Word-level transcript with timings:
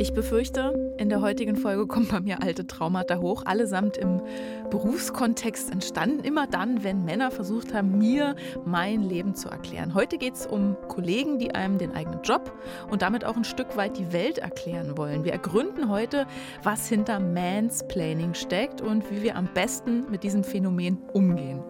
Ich 0.00 0.14
befürchte, 0.14 0.94
in 0.96 1.10
der 1.10 1.20
heutigen 1.20 1.56
Folge 1.56 1.86
kommen 1.86 2.08
bei 2.08 2.20
mir 2.20 2.42
alte 2.42 2.66
Traumata 2.66 3.18
hoch, 3.18 3.42
allesamt 3.44 3.98
im 3.98 4.22
Berufskontext 4.70 5.70
entstanden, 5.70 6.24
immer 6.24 6.46
dann, 6.46 6.82
wenn 6.82 7.04
Männer 7.04 7.30
versucht 7.30 7.74
haben, 7.74 7.98
mir 7.98 8.34
mein 8.64 9.02
Leben 9.02 9.34
zu 9.34 9.50
erklären. 9.50 9.92
Heute 9.92 10.16
geht 10.16 10.36
es 10.36 10.46
um 10.46 10.74
Kollegen, 10.88 11.38
die 11.38 11.54
einem 11.54 11.76
den 11.76 11.92
eigenen 11.92 12.22
Job 12.22 12.50
und 12.90 13.02
damit 13.02 13.26
auch 13.26 13.36
ein 13.36 13.44
Stück 13.44 13.76
weit 13.76 13.98
die 13.98 14.10
Welt 14.10 14.38
erklären 14.38 14.96
wollen. 14.96 15.24
Wir 15.26 15.32
ergründen 15.32 15.90
heute, 15.90 16.26
was 16.62 16.88
hinter 16.88 17.20
Mansplaining 17.20 18.32
steckt 18.32 18.80
und 18.80 19.10
wie 19.10 19.22
wir 19.22 19.36
am 19.36 19.50
besten 19.52 20.10
mit 20.10 20.22
diesem 20.22 20.44
Phänomen 20.44 20.96
umgehen. 21.12 21.62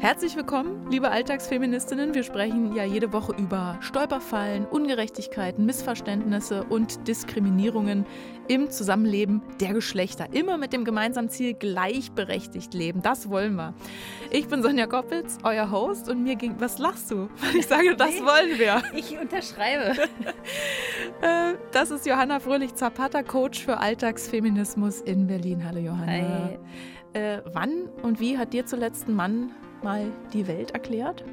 Herzlich 0.00 0.34
willkommen, 0.34 0.90
liebe 0.90 1.10
Alltagsfeministinnen. 1.10 2.14
Wir 2.14 2.22
sprechen 2.22 2.74
ja 2.74 2.84
jede 2.84 3.12
Woche 3.12 3.34
über 3.36 3.76
Stolperfallen, 3.82 4.64
Ungerechtigkeiten, 4.64 5.66
Missverständnisse 5.66 6.64
und 6.64 7.06
Diskriminierungen 7.06 8.06
im 8.48 8.70
Zusammenleben 8.70 9.42
der 9.60 9.74
Geschlechter. 9.74 10.32
Immer 10.32 10.56
mit 10.56 10.72
dem 10.72 10.86
gemeinsamen 10.86 11.28
Ziel 11.28 11.52
gleichberechtigt 11.52 12.72
leben. 12.72 13.02
Das 13.02 13.28
wollen 13.28 13.56
wir. 13.56 13.74
Ich 14.30 14.48
bin 14.48 14.62
Sonja 14.62 14.86
Koppitz, 14.86 15.36
euer 15.42 15.70
Host 15.70 16.08
und 16.08 16.22
mir 16.22 16.36
ging. 16.36 16.54
Was 16.60 16.78
lachst 16.78 17.10
du? 17.10 17.28
Weil 17.36 17.56
ich 17.56 17.66
sage, 17.66 17.94
das 17.94 18.22
wollen 18.22 18.58
wir. 18.58 18.82
Ich 18.94 19.18
unterschreibe. 19.18 19.96
Äh, 21.22 21.54
das 21.72 21.90
ist 21.90 22.06
Johanna 22.06 22.40
Fröhlich-Zapata, 22.40 23.22
Coach 23.22 23.62
für 23.62 23.76
Alltagsfeminismus 23.78 25.02
in 25.02 25.26
Berlin. 25.26 25.62
Hallo 25.66 25.78
Johanna. 25.78 26.12
Hi. 26.12 26.58
Äh, 27.12 27.42
wann 27.52 27.90
und 28.02 28.20
wie 28.20 28.38
hat 28.38 28.54
dir 28.54 28.64
zuletzt 28.64 29.06
ein 29.06 29.14
Mann 29.14 29.52
mal 29.82 30.12
die 30.32 30.46
Welt 30.46 30.72
erklärt? 30.72 31.24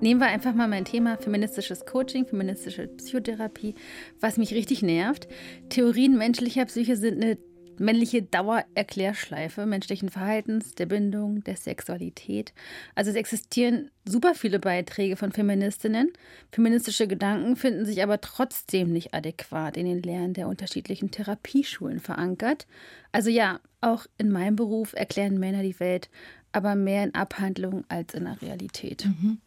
Nehmen 0.00 0.20
wir 0.20 0.28
einfach 0.28 0.54
mal 0.54 0.68
mein 0.68 0.84
Thema 0.84 1.16
feministisches 1.16 1.84
Coaching, 1.84 2.24
feministische 2.24 2.86
Psychotherapie, 2.86 3.74
was 4.20 4.36
mich 4.36 4.54
richtig 4.54 4.82
nervt. 4.82 5.26
Theorien 5.70 6.16
menschlicher 6.16 6.64
Psyche 6.66 6.96
sind 6.96 7.22
eine 7.22 7.38
männliche 7.80 8.22
Dauererklärschleife 8.22 9.66
menschlichen 9.66 10.08
Verhaltens, 10.08 10.74
der 10.74 10.86
Bindung, 10.86 11.42
der 11.44 11.56
Sexualität. 11.56 12.52
Also 12.94 13.10
es 13.10 13.16
existieren 13.16 13.90
super 14.04 14.34
viele 14.34 14.58
Beiträge 14.58 15.16
von 15.16 15.32
Feministinnen. 15.32 16.12
Feministische 16.52 17.06
Gedanken 17.06 17.56
finden 17.56 17.84
sich 17.84 18.02
aber 18.02 18.20
trotzdem 18.20 18.92
nicht 18.92 19.14
adäquat 19.14 19.76
in 19.76 19.86
den 19.86 20.02
Lehren 20.02 20.34
der 20.34 20.48
unterschiedlichen 20.48 21.10
Therapieschulen 21.10 22.00
verankert. 22.00 22.66
Also 23.12 23.30
ja, 23.30 23.60
auch 23.80 24.06
in 24.16 24.30
meinem 24.30 24.56
Beruf 24.56 24.92
erklären 24.94 25.38
Männer 25.38 25.62
die 25.62 25.78
Welt 25.78 26.08
aber 26.52 26.74
mehr 26.74 27.04
in 27.04 27.14
Abhandlungen 27.14 27.84
als 27.88 28.14
in 28.14 28.24
der 28.24 28.40
Realität. 28.40 29.04
Mhm. 29.04 29.38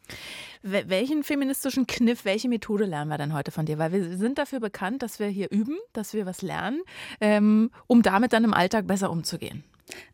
Welchen 0.61 1.23
feministischen 1.23 1.87
Kniff, 1.87 2.25
welche 2.25 2.47
Methode 2.47 2.85
lernen 2.85 3.09
wir 3.09 3.17
denn 3.17 3.33
heute 3.33 3.51
von 3.51 3.65
dir? 3.65 3.77
Weil 3.77 3.91
wir 3.91 4.17
sind 4.17 4.37
dafür 4.37 4.59
bekannt, 4.59 5.01
dass 5.01 5.19
wir 5.19 5.27
hier 5.27 5.49
üben, 5.51 5.77
dass 5.93 6.13
wir 6.13 6.25
was 6.25 6.41
lernen, 6.41 6.81
ähm, 7.19 7.71
um 7.87 8.01
damit 8.01 8.33
dann 8.33 8.43
im 8.43 8.53
Alltag 8.53 8.87
besser 8.87 9.09
umzugehen. 9.09 9.63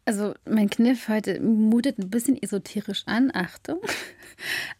Also 0.05 0.33
mein 0.45 0.69
Kniff 0.69 1.07
heute 1.07 1.39
mutet 1.41 1.99
ein 1.99 2.09
bisschen 2.09 2.41
esoterisch 2.41 3.03
an. 3.05 3.31
Achtung. 3.33 3.79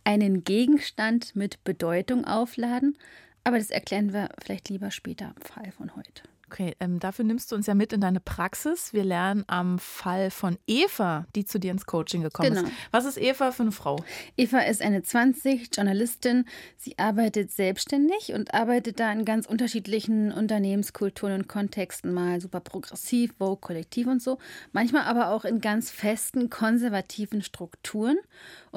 Einen 0.03 0.44
Gegenstand 0.44 1.36
mit 1.36 1.64
Bedeutung 1.64 2.25
aufladen. 2.25 2.97
Aber 3.44 3.58
das 3.58 3.69
erklären 3.69 4.14
wir 4.14 4.30
vielleicht 4.44 4.69
lieber 4.69 4.92
später 4.92 5.33
im 5.36 5.42
Fall 5.42 5.71
von 5.71 5.95
heute. 5.95 6.23
Okay, 6.50 6.76
ähm, 6.80 7.02
dafür 7.02 7.26
nimmst 7.26 7.52
du 7.52 7.58
uns 7.58 7.67
ja 7.67 7.76
mit 7.76 7.92
in 7.92 8.00
deine 8.00 8.22
Praxis. 8.22 8.94
Wir 8.94 9.03
lernen 9.03 9.44
am 9.48 9.80
Fall 9.80 10.31
von 10.31 10.58
Eva, 10.66 11.26
die 11.36 11.44
zu 11.44 11.59
dir 11.59 11.72
ins 11.72 11.86
Coaching 11.86 12.22
gekommen 12.22 12.54
Genau. 12.54 12.66
ist. 12.67 12.73
Was 12.92 13.04
ist 13.04 13.17
Eva 13.17 13.52
für 13.52 13.64
eine 13.64 13.73
Frau? 13.73 13.98
Eva 14.38 14.59
ist 14.59 14.81
eine 14.81 15.04
20, 15.04 15.76
Journalistin. 15.76 16.45
Sie 16.78 16.98
arbeitet 16.98 17.52
selbstständig 17.52 18.32
und 18.33 18.54
arbeitet 18.54 19.02
da 19.02 19.11
in 19.11 19.26
ganz 19.26 19.45
unterschiedlichen 19.45 20.32
Unternehmenskulturen 20.32 21.33
und 21.33 21.48
Kontexten. 21.49 22.14
Mal 22.14 22.39
super 22.39 22.61
progressiv, 22.61 23.33
Vogue, 23.38 23.58
kollektiv 23.60 24.08
und 24.08 24.21
so. 24.21 24.38
Manchmal 24.71 25.04
aber 25.04 25.32
auch 25.32 25.44
in 25.44 25.60
ganz 25.60 25.92
festen, 25.92 26.50
konservativen 26.50 27.42
Strukturen. 27.42 28.17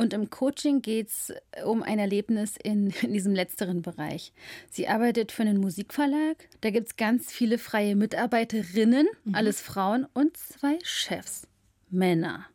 Und 0.01 0.15
im 0.15 0.31
Coaching 0.31 0.81
geht 0.81 1.09
es 1.09 1.31
um 1.63 1.83
ein 1.83 1.99
Erlebnis 1.99 2.57
in, 2.57 2.89
in 3.03 3.13
diesem 3.13 3.35
letzteren 3.35 3.83
Bereich. 3.83 4.33
Sie 4.71 4.89
arbeitet 4.89 5.31
für 5.31 5.43
einen 5.43 5.61
Musikverlag. 5.61 6.49
Da 6.63 6.71
gibt 6.71 6.87
es 6.87 6.97
ganz 6.97 7.31
viele 7.31 7.59
freie 7.59 7.95
Mitarbeiterinnen, 7.97 9.07
alles 9.35 9.61
Frauen 9.61 10.07
und 10.15 10.39
zwei 10.39 10.79
Chefs, 10.83 11.47
Männer. 11.91 12.47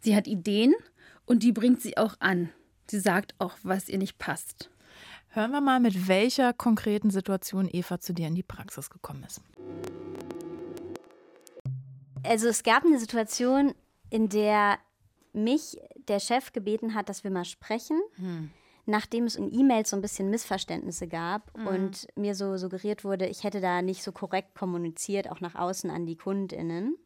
Sie 0.00 0.16
hat 0.16 0.26
Ideen 0.26 0.74
und 1.24 1.44
die 1.44 1.52
bringt 1.52 1.80
sie 1.80 1.96
auch 1.96 2.16
an. 2.18 2.48
Sie 2.90 2.98
sagt 2.98 3.36
auch, 3.38 3.56
was 3.62 3.88
ihr 3.88 3.98
nicht 3.98 4.18
passt. 4.18 4.68
Hören 5.28 5.52
wir 5.52 5.60
mal, 5.60 5.78
mit 5.78 6.08
welcher 6.08 6.52
konkreten 6.52 7.10
Situation 7.10 7.68
Eva 7.70 8.00
zu 8.00 8.12
dir 8.12 8.26
in 8.26 8.34
die 8.34 8.42
Praxis 8.42 8.90
gekommen 8.90 9.22
ist. 9.22 9.40
Also 12.24 12.48
es 12.48 12.64
gab 12.64 12.84
eine 12.84 12.98
Situation, 12.98 13.72
in 14.10 14.28
der 14.28 14.80
mich 15.32 15.78
der 16.08 16.20
Chef 16.20 16.52
gebeten 16.52 16.94
hat, 16.94 17.08
dass 17.08 17.24
wir 17.24 17.30
mal 17.30 17.44
sprechen, 17.44 18.00
nachdem 18.86 19.24
es 19.24 19.36
in 19.36 19.52
E-Mails 19.52 19.90
so 19.90 19.96
ein 19.96 20.02
bisschen 20.02 20.30
Missverständnisse 20.30 21.06
gab 21.08 21.50
und 21.68 22.06
mir 22.16 22.34
so 22.34 22.56
suggeriert 22.56 23.04
wurde, 23.04 23.26
ich 23.26 23.44
hätte 23.44 23.60
da 23.60 23.82
nicht 23.82 24.02
so 24.02 24.12
korrekt 24.12 24.54
kommuniziert, 24.54 25.30
auch 25.30 25.40
nach 25.40 25.54
außen 25.54 25.90
an 25.90 26.06
die 26.06 26.16
KundInnen. 26.16 26.96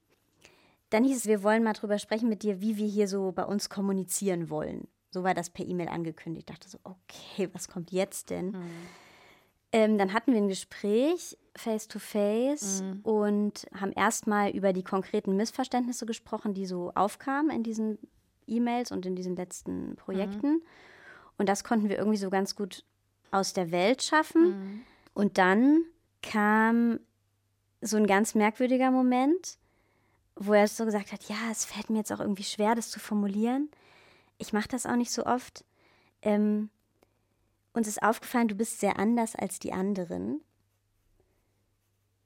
Dann 0.90 1.04
hieß 1.04 1.16
es, 1.16 1.26
wir 1.26 1.42
wollen 1.42 1.64
mal 1.64 1.72
drüber 1.72 1.98
sprechen 1.98 2.28
mit 2.28 2.42
dir, 2.42 2.60
wie 2.60 2.76
wir 2.76 2.86
hier 2.86 3.08
so 3.08 3.32
bei 3.32 3.44
uns 3.44 3.68
kommunizieren 3.68 4.48
wollen. 4.50 4.86
So 5.10 5.24
war 5.24 5.34
das 5.34 5.50
per 5.50 5.66
E-Mail 5.66 5.88
angekündigt. 5.88 6.48
Ich 6.48 6.54
dachte 6.54 6.68
so, 6.68 6.78
okay, 6.84 7.48
was 7.52 7.68
kommt 7.68 7.90
jetzt 7.90 8.30
denn? 8.30 8.54
Ähm, 9.72 9.98
dann 9.98 10.12
hatten 10.12 10.32
wir 10.32 10.38
ein 10.40 10.48
Gespräch 10.48 11.36
face 11.56 11.88
to 11.88 11.98
face 11.98 12.82
und 13.02 13.66
haben 13.74 13.92
erstmal 13.92 14.50
über 14.50 14.72
die 14.72 14.84
konkreten 14.84 15.36
Missverständnisse 15.36 16.06
gesprochen, 16.06 16.54
die 16.54 16.66
so 16.66 16.92
aufkamen 16.94 17.50
in 17.50 17.62
diesen 17.64 17.98
E-Mails 18.46 18.92
und 18.92 19.06
in 19.06 19.16
diesen 19.16 19.36
letzten 19.36 19.96
Projekten. 19.96 20.62
Und 21.38 21.48
das 21.48 21.64
konnten 21.64 21.88
wir 21.88 21.98
irgendwie 21.98 22.18
so 22.18 22.30
ganz 22.30 22.54
gut 22.56 22.84
aus 23.30 23.52
der 23.52 23.70
Welt 23.70 24.02
schaffen. 24.02 24.84
Und 25.14 25.38
dann 25.38 25.84
kam 26.22 27.00
so 27.80 27.96
ein 27.96 28.06
ganz 28.06 28.34
merkwürdiger 28.34 28.90
Moment, 28.90 29.58
wo 30.34 30.52
er 30.52 30.68
so 30.68 30.84
gesagt 30.84 31.12
hat, 31.12 31.24
ja, 31.24 31.36
es 31.50 31.64
fällt 31.64 31.90
mir 31.90 31.98
jetzt 31.98 32.12
auch 32.12 32.20
irgendwie 32.20 32.44
schwer, 32.44 32.74
das 32.74 32.90
zu 32.90 32.98
formulieren. 33.00 33.70
Ich 34.38 34.52
mache 34.52 34.68
das 34.68 34.86
auch 34.86 34.96
nicht 34.96 35.10
so 35.12 35.24
oft. 35.24 35.64
Ähm, 36.22 36.70
uns 37.72 37.88
ist 37.88 38.02
aufgefallen, 38.02 38.48
du 38.48 38.54
bist 38.54 38.80
sehr 38.80 38.98
anders 38.98 39.34
als 39.34 39.58
die 39.58 39.72
anderen. 39.72 40.40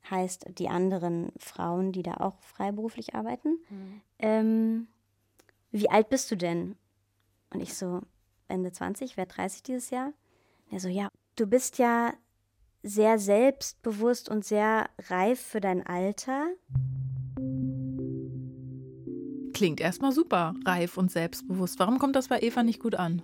Heißt, 0.09 0.47
die 0.59 0.69
anderen 0.69 1.33
Frauen, 1.39 1.93
die 1.93 2.03
da 2.03 2.15
auch 2.15 2.41
freiberuflich 2.41 3.15
arbeiten. 3.15 3.59
Ähm, 4.19 4.89
wie 5.71 5.91
alt 5.91 6.09
bist 6.09 6.31
du 6.31 6.37
denn? 6.37 6.77
Und 7.51 7.61
ich 7.61 7.75
so, 7.75 8.01
Ende 8.49 8.73
20, 8.73 9.17
werde 9.17 9.35
30 9.35 9.63
dieses 9.63 9.91
Jahr. 9.91 10.07
Und 10.67 10.73
er 10.73 10.81
so, 10.81 10.89
ja, 10.89 11.09
du 11.37 11.47
bist 11.47 11.79
ja 11.79 12.13
sehr 12.83 13.19
selbstbewusst 13.19 14.29
und 14.29 14.45
sehr 14.45 14.89
reif 15.09 15.41
für 15.41 15.61
dein 15.61 15.87
Alter. 15.87 16.47
Klingt 19.53 19.81
erstmal 19.81 20.13
super, 20.13 20.55
reif 20.65 20.97
und 20.97 21.11
selbstbewusst. 21.11 21.79
Warum 21.79 21.99
kommt 21.99 22.17
das 22.17 22.29
bei 22.29 22.41
Eva 22.41 22.63
nicht 22.63 22.81
gut 22.81 22.95
an? 22.95 23.23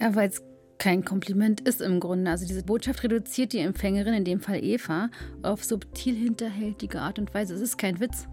Ja, 0.00 0.14
weil 0.14 0.28
es 0.28 0.42
kein 0.78 1.04
Kompliment 1.04 1.60
ist 1.60 1.80
im 1.80 2.00
Grunde. 2.00 2.28
Also 2.30 2.44
diese 2.44 2.64
Botschaft 2.64 3.04
reduziert 3.04 3.52
die 3.52 3.58
Empfängerin, 3.58 4.14
in 4.14 4.24
dem 4.24 4.40
Fall 4.40 4.64
Eva, 4.64 5.10
auf 5.42 5.62
subtil 5.62 6.16
hinterhältige 6.16 7.00
Art 7.00 7.20
und 7.20 7.32
Weise. 7.32 7.54
Es 7.54 7.60
ist 7.60 7.78
kein 7.78 8.00
Witz. 8.00 8.26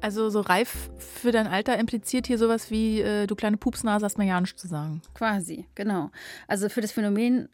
Also 0.00 0.30
so 0.30 0.40
reif 0.40 0.90
für 0.98 1.32
dein 1.32 1.46
Alter 1.46 1.78
impliziert 1.78 2.26
hier 2.26 2.38
sowas 2.38 2.70
wie, 2.70 3.00
äh, 3.00 3.26
du 3.26 3.34
kleine 3.34 3.56
Pupsnase 3.56 4.04
hast 4.04 4.18
mir 4.18 4.26
ja 4.26 4.40
nichts 4.40 4.60
zu 4.60 4.68
sagen. 4.68 5.02
Quasi, 5.14 5.66
genau. 5.74 6.10
Also 6.48 6.68
für 6.68 6.80
das 6.80 6.92
Phänomen, 6.92 7.48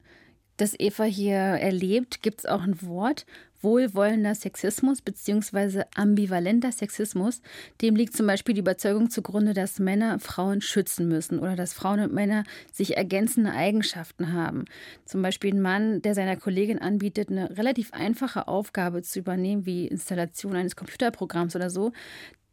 das 0.59 0.75
Eva 0.79 1.05
hier 1.05 1.37
erlebt, 1.37 2.23
gibt 2.23 2.41
es 2.41 2.47
auch 2.47 2.63
ein 2.63 2.83
Wort, 2.83 3.25
wohlwollender 3.61 4.35
Sexismus 4.35 5.03
bzw. 5.03 5.85
ambivalenter 5.95 6.73
Sexismus. 6.73 7.41
Dem 7.81 7.97
liegt 7.97 8.17
zum 8.17 8.27
Beispiel 8.27 8.55
die 8.55 8.61
Überzeugung 8.61 9.11
zugrunde, 9.11 9.55
dass 9.55 9.79
Männer 9.79 10.19
Frauen 10.21 10.61
schützen 10.61 11.09
müssen 11.09 11.39
oder 11.39 11.57
dass 11.57 11.73
Frauen 11.73 12.01
und 12.01 12.13
Männer 12.13 12.45
sich 12.73 12.97
ergänzende 12.97 13.53
Eigenschaften 13.53 14.33
haben. 14.33 14.65
Zum 15.05 15.23
Beispiel 15.23 15.55
ein 15.55 15.61
Mann, 15.61 16.03
der 16.03 16.15
seiner 16.15 16.37
Kollegin 16.37 16.79
anbietet, 16.79 17.31
eine 17.31 17.57
relativ 17.57 17.93
einfache 17.93 18.49
Aufgabe 18.49 19.03
zu 19.03 19.19
übernehmen, 19.19 19.67
wie 19.67 19.87
Installation 19.87 20.55
eines 20.55 20.77
Computerprogramms 20.77 21.57
oder 21.57 21.71
so, 21.71 21.93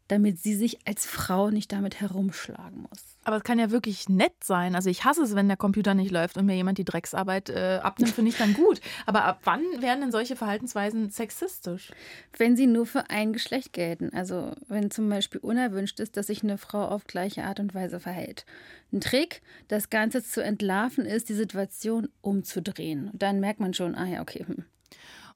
damit 0.08 0.40
sie 0.40 0.56
sich 0.56 0.86
als 0.88 1.06
Frau 1.06 1.50
nicht 1.50 1.72
damit 1.72 2.00
herumschlagen 2.00 2.84
muss. 2.84 3.18
Aber 3.24 3.38
es 3.38 3.44
kann 3.44 3.58
ja 3.58 3.72
wirklich 3.72 4.08
nett 4.08 4.44
sein. 4.44 4.76
Also 4.76 4.90
ich 4.90 5.04
hasse 5.04 5.24
es, 5.24 5.34
wenn 5.34 5.48
der 5.48 5.58
Computer 5.58 5.96
nicht 5.96 6.12
läuft 6.12 6.38
und 6.38 6.46
mir 6.46 6.56
jemand 6.56 6.78
die 6.78 6.86
Drecksarbeit 6.86 7.50
äh, 7.50 7.80
abnimmt, 7.82 8.14
finde 8.14 8.30
ich 8.30 8.38
dann 8.38 8.54
gut. 8.54 8.82
Aber 9.08 9.26
ab 9.26 9.40
wann 9.46 9.64
werden 9.80 10.02
denn 10.02 10.12
solche 10.12 10.36
Verhaltensweisen 10.36 11.10
sexistisch? 11.10 11.92
Wenn 12.38 12.56
sie 12.56 12.68
nur 12.68 12.86
für 12.86 13.10
ein 13.10 13.34
Geschlecht 13.34 13.74
gelten. 13.74 14.12
Also 14.14 14.52
wenn 14.68 14.92
zum 14.92 15.10
Beispiel 15.10 15.42
unerwünscht 15.42 16.00
ist, 16.00 16.18
dass 16.18 16.28
sich 16.28 16.44
eine 16.44 16.60
Frau 16.60 16.86
auf 16.86 17.06
gleiche 17.08 17.44
Art 17.44 17.60
und 17.60 17.74
Weise 17.74 18.00
verhält. 18.00 18.46
Ein 18.94 19.02
Trick, 19.02 19.42
das 19.70 19.90
Ganze 19.90 20.24
zu 20.24 20.44
entlarven, 20.44 21.06
ist, 21.06 21.28
die 21.30 21.34
Situation 21.34 22.10
umzudrehen. 22.22 23.10
Und 23.10 23.24
dann 23.24 23.40
merkt 23.40 23.60
man 23.60 23.74
schon, 23.74 23.96
ah 23.96 24.06
ja, 24.06 24.22
okay. 24.22 24.46
Hm. 24.46 24.66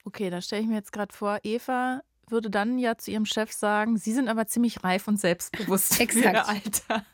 Okay, 0.04 0.30
da 0.30 0.40
stelle 0.40 0.62
ich 0.62 0.68
mir 0.68 0.76
jetzt 0.76 0.92
gerade 0.92 1.14
vor, 1.14 1.40
Eva 1.42 2.02
würde 2.28 2.50
dann 2.50 2.78
ja 2.78 2.96
zu 2.96 3.10
ihrem 3.10 3.26
Chef 3.26 3.52
sagen, 3.52 3.96
Sie 3.96 4.12
sind 4.12 4.28
aber 4.28 4.46
ziemlich 4.46 4.84
reif 4.84 5.08
und 5.08 5.20
selbstbewusst 5.20 6.00
Exakt. 6.00 6.12
für 6.12 6.32
Ihr 6.32 6.48
Alter. 6.48 7.04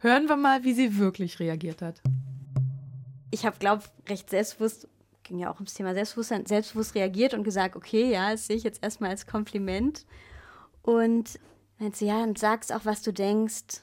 Hören 0.00 0.28
wir 0.28 0.36
mal, 0.36 0.64
wie 0.64 0.74
sie 0.74 0.98
wirklich 0.98 1.40
reagiert 1.40 1.82
hat. 1.82 2.00
Ich 3.30 3.46
habe, 3.46 3.56
glaube 3.58 3.82
ich, 3.82 4.10
recht 4.10 4.30
selbstbewusst, 4.30 4.88
ging 5.22 5.38
ja 5.38 5.50
auch 5.50 5.56
ums 5.56 5.74
Thema 5.74 5.94
Selbstbewusstsein, 5.94 6.46
selbstbewusst 6.46 6.94
reagiert 6.94 7.34
und 7.34 7.44
gesagt, 7.44 7.76
okay, 7.76 8.10
ja, 8.10 8.30
das 8.30 8.46
sehe 8.46 8.56
ich 8.56 8.62
jetzt 8.62 8.82
erstmal 8.82 9.10
als 9.10 9.26
Kompliment. 9.26 10.04
Und 10.82 11.40
meinte 11.78 11.98
sie, 11.98 12.06
ja, 12.06 12.22
und 12.22 12.38
sagst 12.38 12.72
auch, 12.72 12.84
was 12.84 13.02
du 13.02 13.12
denkst. 13.12 13.82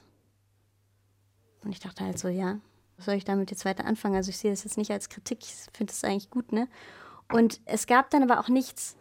Und 1.64 1.72
ich 1.72 1.80
dachte 1.80 2.04
halt 2.04 2.18
so, 2.18 2.28
ja, 2.28 2.60
was 2.96 3.06
soll 3.06 3.14
ich 3.14 3.24
damit 3.24 3.50
jetzt 3.50 3.64
weiter 3.64 3.84
anfangen? 3.84 4.16
Also 4.16 4.30
ich 4.30 4.38
sehe 4.38 4.50
das 4.50 4.64
jetzt 4.64 4.78
nicht 4.78 4.90
als 4.90 5.08
Kritik, 5.08 5.40
ich 5.42 5.54
finde 5.72 5.92
das 5.92 6.04
eigentlich 6.04 6.30
gut, 6.30 6.52
ne? 6.52 6.68
Und 7.30 7.60
es 7.64 7.86
gab 7.86 8.10
dann 8.10 8.22
aber 8.22 8.40
auch 8.40 8.48
nichts, 8.48 8.96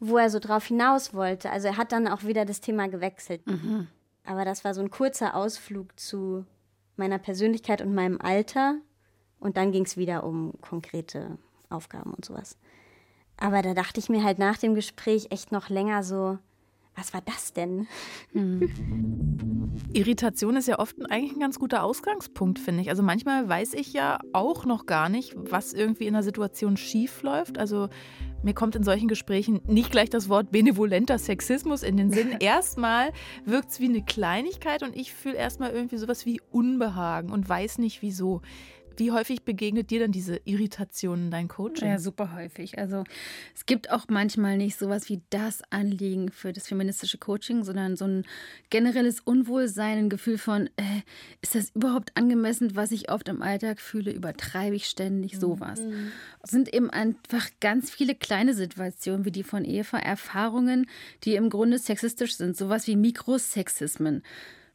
wo 0.00 0.18
er 0.18 0.30
so 0.30 0.38
drauf 0.38 0.66
hinaus 0.66 1.14
wollte. 1.14 1.50
Also 1.50 1.68
er 1.68 1.76
hat 1.76 1.92
dann 1.92 2.08
auch 2.08 2.24
wieder 2.24 2.44
das 2.44 2.60
Thema 2.60 2.88
gewechselt. 2.88 3.46
Mhm. 3.46 3.88
Aber 4.24 4.44
das 4.44 4.64
war 4.64 4.74
so 4.74 4.80
ein 4.80 4.90
kurzer 4.90 5.34
Ausflug 5.34 5.98
zu 5.98 6.44
meiner 6.96 7.18
Persönlichkeit 7.18 7.80
und 7.80 7.94
meinem 7.94 8.20
Alter. 8.20 8.76
Und 9.40 9.56
dann 9.56 9.72
ging 9.72 9.84
es 9.84 9.96
wieder 9.96 10.24
um 10.24 10.52
konkrete 10.60 11.38
Aufgaben 11.70 12.12
und 12.12 12.24
sowas. 12.24 12.56
Aber 13.36 13.62
da 13.62 13.72
dachte 13.72 14.00
ich 14.00 14.08
mir 14.08 14.24
halt 14.24 14.38
nach 14.38 14.58
dem 14.58 14.74
Gespräch 14.74 15.28
echt 15.30 15.52
noch 15.52 15.68
länger 15.68 16.02
so, 16.02 16.38
was 16.98 17.14
war 17.14 17.22
das 17.24 17.52
denn? 17.52 17.86
Hm. 18.32 19.70
Irritation 19.92 20.56
ist 20.56 20.68
ja 20.68 20.78
oft 20.78 20.96
eigentlich 21.10 21.32
ein 21.32 21.40
ganz 21.40 21.58
guter 21.58 21.82
Ausgangspunkt, 21.84 22.58
finde 22.58 22.82
ich. 22.82 22.90
Also 22.90 23.02
manchmal 23.02 23.48
weiß 23.48 23.74
ich 23.74 23.92
ja 23.92 24.18
auch 24.32 24.64
noch 24.64 24.86
gar 24.86 25.08
nicht, 25.08 25.34
was 25.36 25.72
irgendwie 25.72 26.06
in 26.06 26.14
der 26.14 26.22
Situation 26.22 26.76
schief 26.76 27.22
läuft. 27.22 27.58
Also 27.58 27.88
mir 28.42 28.54
kommt 28.54 28.76
in 28.76 28.82
solchen 28.82 29.08
Gesprächen 29.08 29.60
nicht 29.66 29.90
gleich 29.90 30.10
das 30.10 30.28
Wort 30.28 30.50
benevolenter 30.50 31.18
Sexismus 31.18 31.82
in 31.82 31.96
den 31.96 32.10
Sinn. 32.10 32.36
Erstmal 32.40 33.12
wirkt 33.44 33.70
es 33.70 33.80
wie 33.80 33.88
eine 33.88 34.04
Kleinigkeit 34.04 34.82
und 34.82 34.96
ich 34.96 35.12
fühle 35.12 35.36
erstmal 35.36 35.70
irgendwie 35.70 35.96
sowas 35.96 36.26
wie 36.26 36.40
Unbehagen 36.50 37.30
und 37.30 37.48
weiß 37.48 37.78
nicht 37.78 38.02
wieso. 38.02 38.42
Wie 38.98 39.12
häufig 39.12 39.42
begegnet 39.42 39.90
dir 39.90 40.00
dann 40.00 40.12
diese 40.12 40.40
Irritation 40.44 41.24
in 41.24 41.30
deinem 41.30 41.48
Coaching? 41.48 41.88
Ja, 41.88 41.98
super 41.98 42.34
häufig. 42.34 42.78
Also 42.78 43.04
es 43.54 43.64
gibt 43.64 43.90
auch 43.90 44.06
manchmal 44.08 44.56
nicht 44.56 44.76
sowas 44.76 45.08
wie 45.08 45.20
das 45.30 45.62
Anliegen 45.70 46.30
für 46.30 46.52
das 46.52 46.66
feministische 46.66 47.16
Coaching, 47.16 47.62
sondern 47.62 47.96
so 47.96 48.06
ein 48.06 48.24
generelles 48.70 49.20
Unwohlsein, 49.20 49.98
ein 49.98 50.08
Gefühl 50.08 50.36
von, 50.36 50.66
äh, 50.76 51.02
ist 51.42 51.54
das 51.54 51.70
überhaupt 51.70 52.10
angemessen, 52.16 52.74
was 52.74 52.90
ich 52.90 53.10
oft 53.10 53.28
im 53.28 53.40
Alltag 53.40 53.80
fühle? 53.80 54.10
Übertreibe 54.10 54.74
ich 54.74 54.86
ständig 54.86 55.34
mhm. 55.34 55.40
sowas? 55.40 55.80
Mhm. 55.80 56.10
Es 56.42 56.50
sind 56.50 56.74
eben 56.74 56.90
einfach 56.90 57.48
ganz 57.60 57.90
viele 57.90 58.16
kleine 58.16 58.54
Situationen 58.54 59.24
wie 59.24 59.32
die 59.32 59.44
von 59.44 59.64
Eva, 59.64 59.98
Erfahrungen, 59.98 60.86
die 61.22 61.36
im 61.36 61.50
Grunde 61.50 61.78
sexistisch 61.78 62.34
sind, 62.36 62.56
sowas 62.56 62.86
wie 62.88 62.96
Mikrosexismen. 62.96 64.22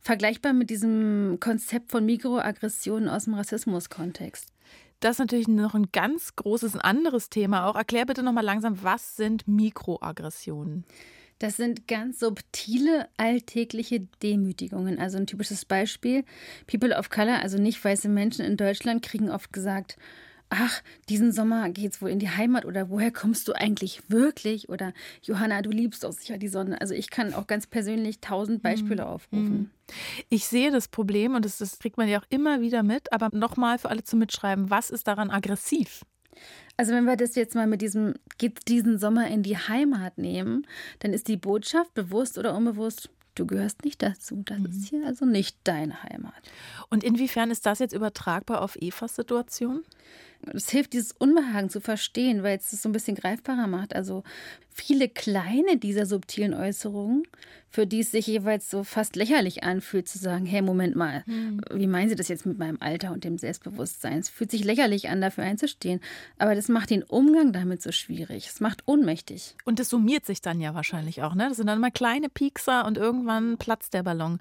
Vergleichbar 0.03 0.51
mit 0.51 0.69
diesem 0.69 1.37
Konzept 1.39 1.89
von 1.91 2.05
Mikroaggressionen 2.05 3.07
aus 3.07 3.23
dem 3.23 3.35
Rassismus-Kontext. 3.35 4.49
Das 4.99 5.15
ist 5.15 5.19
natürlich 5.19 5.47
noch 5.47 5.75
ein 5.75 5.87
ganz 5.91 6.35
großes, 6.35 6.75
ein 6.75 6.81
anderes 6.81 7.29
Thema 7.29 7.67
auch. 7.67 7.75
Erklär 7.75 8.05
bitte 8.05 8.21
nochmal 8.21 8.43
langsam, 8.43 8.83
was 8.83 9.15
sind 9.15 9.47
Mikroaggressionen? 9.47 10.85
Das 11.39 11.57
sind 11.57 11.87
ganz 11.87 12.19
subtile, 12.19 13.07
alltägliche 13.17 14.01
Demütigungen. 14.21 14.99
Also 14.99 15.17
ein 15.17 15.27
typisches 15.27 15.65
Beispiel. 15.65 16.23
People 16.67 16.97
of 16.97 17.09
Color, 17.09 17.41
also 17.41 17.57
nicht 17.57 17.83
weiße 17.83 18.07
Menschen 18.07 18.45
in 18.45 18.57
Deutschland, 18.57 19.03
kriegen 19.03 19.29
oft 19.29 19.51
gesagt, 19.51 19.97
ach, 20.53 20.81
diesen 21.09 21.31
Sommer 21.31 21.69
geht's 21.69 22.01
wohl 22.01 22.09
in 22.09 22.19
die 22.19 22.29
Heimat 22.29 22.65
oder 22.65 22.89
woher 22.89 23.11
kommst 23.11 23.47
du 23.47 23.53
eigentlich 23.53 24.03
wirklich? 24.09 24.69
Oder 24.69 24.93
Johanna, 25.23 25.61
du 25.61 25.71
liebst 25.71 26.03
doch 26.03 26.11
sicher 26.11 26.37
die 26.37 26.47
Sonne. 26.47 26.79
Also 26.79 26.93
ich 26.93 27.09
kann 27.09 27.33
auch 27.33 27.47
ganz 27.47 27.65
persönlich 27.65 28.19
tausend 28.19 28.61
Beispiele 28.61 29.03
mhm. 29.03 29.07
aufrufen. 29.07 29.57
Mhm. 29.57 29.69
Ich 30.29 30.45
sehe 30.45 30.71
das 30.71 30.87
Problem 30.87 31.35
und 31.35 31.43
das, 31.45 31.57
das 31.57 31.79
kriegt 31.79 31.97
man 31.97 32.07
ja 32.07 32.19
auch 32.19 32.25
immer 32.29 32.61
wieder 32.61 32.83
mit, 32.83 33.11
aber 33.11 33.29
nochmal 33.35 33.79
für 33.79 33.89
alle 33.89 34.03
zu 34.03 34.15
mitschreiben, 34.15 34.69
was 34.69 34.89
ist 34.89 35.07
daran 35.07 35.31
aggressiv? 35.31 36.03
Also 36.77 36.93
wenn 36.93 37.05
wir 37.05 37.17
das 37.17 37.35
jetzt 37.35 37.55
mal 37.55 37.67
mit 37.67 37.81
diesem 37.81 38.15
geht 38.37 38.67
diesen 38.67 38.97
Sommer 38.97 39.27
in 39.27 39.43
die 39.43 39.57
Heimat 39.57 40.17
nehmen, 40.17 40.65
dann 40.99 41.13
ist 41.13 41.27
die 41.27 41.37
Botschaft 41.37 41.93
bewusst 41.93 42.37
oder 42.37 42.55
unbewusst, 42.55 43.09
du 43.35 43.45
gehörst 43.45 43.83
nicht 43.83 44.01
dazu. 44.01 44.41
Das 44.45 44.59
mhm. 44.59 44.65
ist 44.65 44.89
hier 44.89 45.05
also 45.05 45.25
nicht 45.25 45.57
deine 45.63 46.03
Heimat. 46.03 46.33
Und 46.89 47.03
inwiefern 47.03 47.51
ist 47.51 47.65
das 47.65 47.79
jetzt 47.79 47.93
übertragbar 47.93 48.61
auf 48.61 48.75
Evas 48.75 49.15
Situation? 49.15 49.83
Es 50.53 50.69
hilft, 50.69 50.93
dieses 50.93 51.11
Unbehagen 51.11 51.69
zu 51.69 51.79
verstehen, 51.79 52.43
weil 52.43 52.57
es 52.57 52.73
es 52.73 52.81
so 52.81 52.89
ein 52.89 52.93
bisschen 52.93 53.15
greifbarer 53.15 53.67
macht. 53.67 53.95
Also 53.95 54.23
viele 54.69 55.07
kleine 55.07 55.77
dieser 55.77 56.05
subtilen 56.05 56.53
Äußerungen, 56.53 57.23
für 57.69 57.87
die 57.87 58.01
es 58.01 58.11
sich 58.11 58.27
jeweils 58.27 58.69
so 58.69 58.83
fast 58.83 59.15
lächerlich 59.15 59.63
anfühlt, 59.63 60.07
zu 60.07 60.17
sagen, 60.17 60.45
hey, 60.45 60.61
Moment 60.61 60.95
mal, 60.95 61.23
hm. 61.25 61.61
wie 61.73 61.87
meinen 61.87 62.09
Sie 62.09 62.15
das 62.15 62.27
jetzt 62.27 62.45
mit 62.45 62.57
meinem 62.57 62.77
Alter 62.79 63.11
und 63.11 63.23
dem 63.23 63.37
Selbstbewusstsein? 63.37 64.19
Es 64.19 64.29
fühlt 64.29 64.51
sich 64.51 64.63
lächerlich 64.63 65.09
an, 65.09 65.21
dafür 65.21 65.43
einzustehen. 65.43 65.99
Aber 66.37 66.55
das 66.55 66.69
macht 66.69 66.89
den 66.89 67.03
Umgang 67.03 67.53
damit 67.53 67.81
so 67.81 67.91
schwierig. 67.91 68.47
Es 68.47 68.59
macht 68.59 68.83
ohnmächtig. 68.85 69.55
Und 69.65 69.79
das 69.79 69.89
summiert 69.89 70.25
sich 70.25 70.41
dann 70.41 70.59
ja 70.59 70.73
wahrscheinlich 70.75 71.23
auch, 71.23 71.35
ne? 71.35 71.47
Das 71.49 71.57
sind 71.57 71.67
dann 71.67 71.79
mal 71.79 71.91
kleine 71.91 72.29
Piekser 72.29 72.85
und 72.85 72.97
irgendwann 72.97 73.57
platzt 73.57 73.93
der 73.93 74.03
Ballon. 74.03 74.39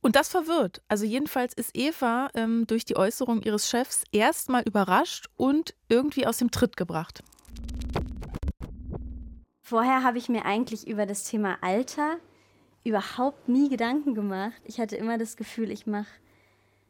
Und 0.00 0.16
das 0.16 0.28
verwirrt. 0.28 0.80
Also 0.88 1.04
jedenfalls 1.04 1.54
ist 1.54 1.76
Eva 1.76 2.28
ähm, 2.34 2.66
durch 2.66 2.84
die 2.84 2.96
Äußerung 2.96 3.42
ihres 3.42 3.68
Chefs 3.68 4.04
erstmal 4.12 4.62
überrascht 4.62 5.28
und 5.36 5.74
irgendwie 5.88 6.26
aus 6.26 6.38
dem 6.38 6.50
Tritt 6.50 6.76
gebracht. 6.76 7.22
Vorher 9.60 10.02
habe 10.02 10.18
ich 10.18 10.28
mir 10.28 10.44
eigentlich 10.44 10.86
über 10.86 11.04
das 11.04 11.24
Thema 11.24 11.58
Alter 11.60 12.16
überhaupt 12.84 13.48
nie 13.48 13.68
Gedanken 13.68 14.14
gemacht. 14.14 14.60
Ich 14.64 14.80
hatte 14.80 14.96
immer 14.96 15.18
das 15.18 15.36
Gefühl, 15.36 15.70
ich 15.70 15.86
mache 15.86 16.06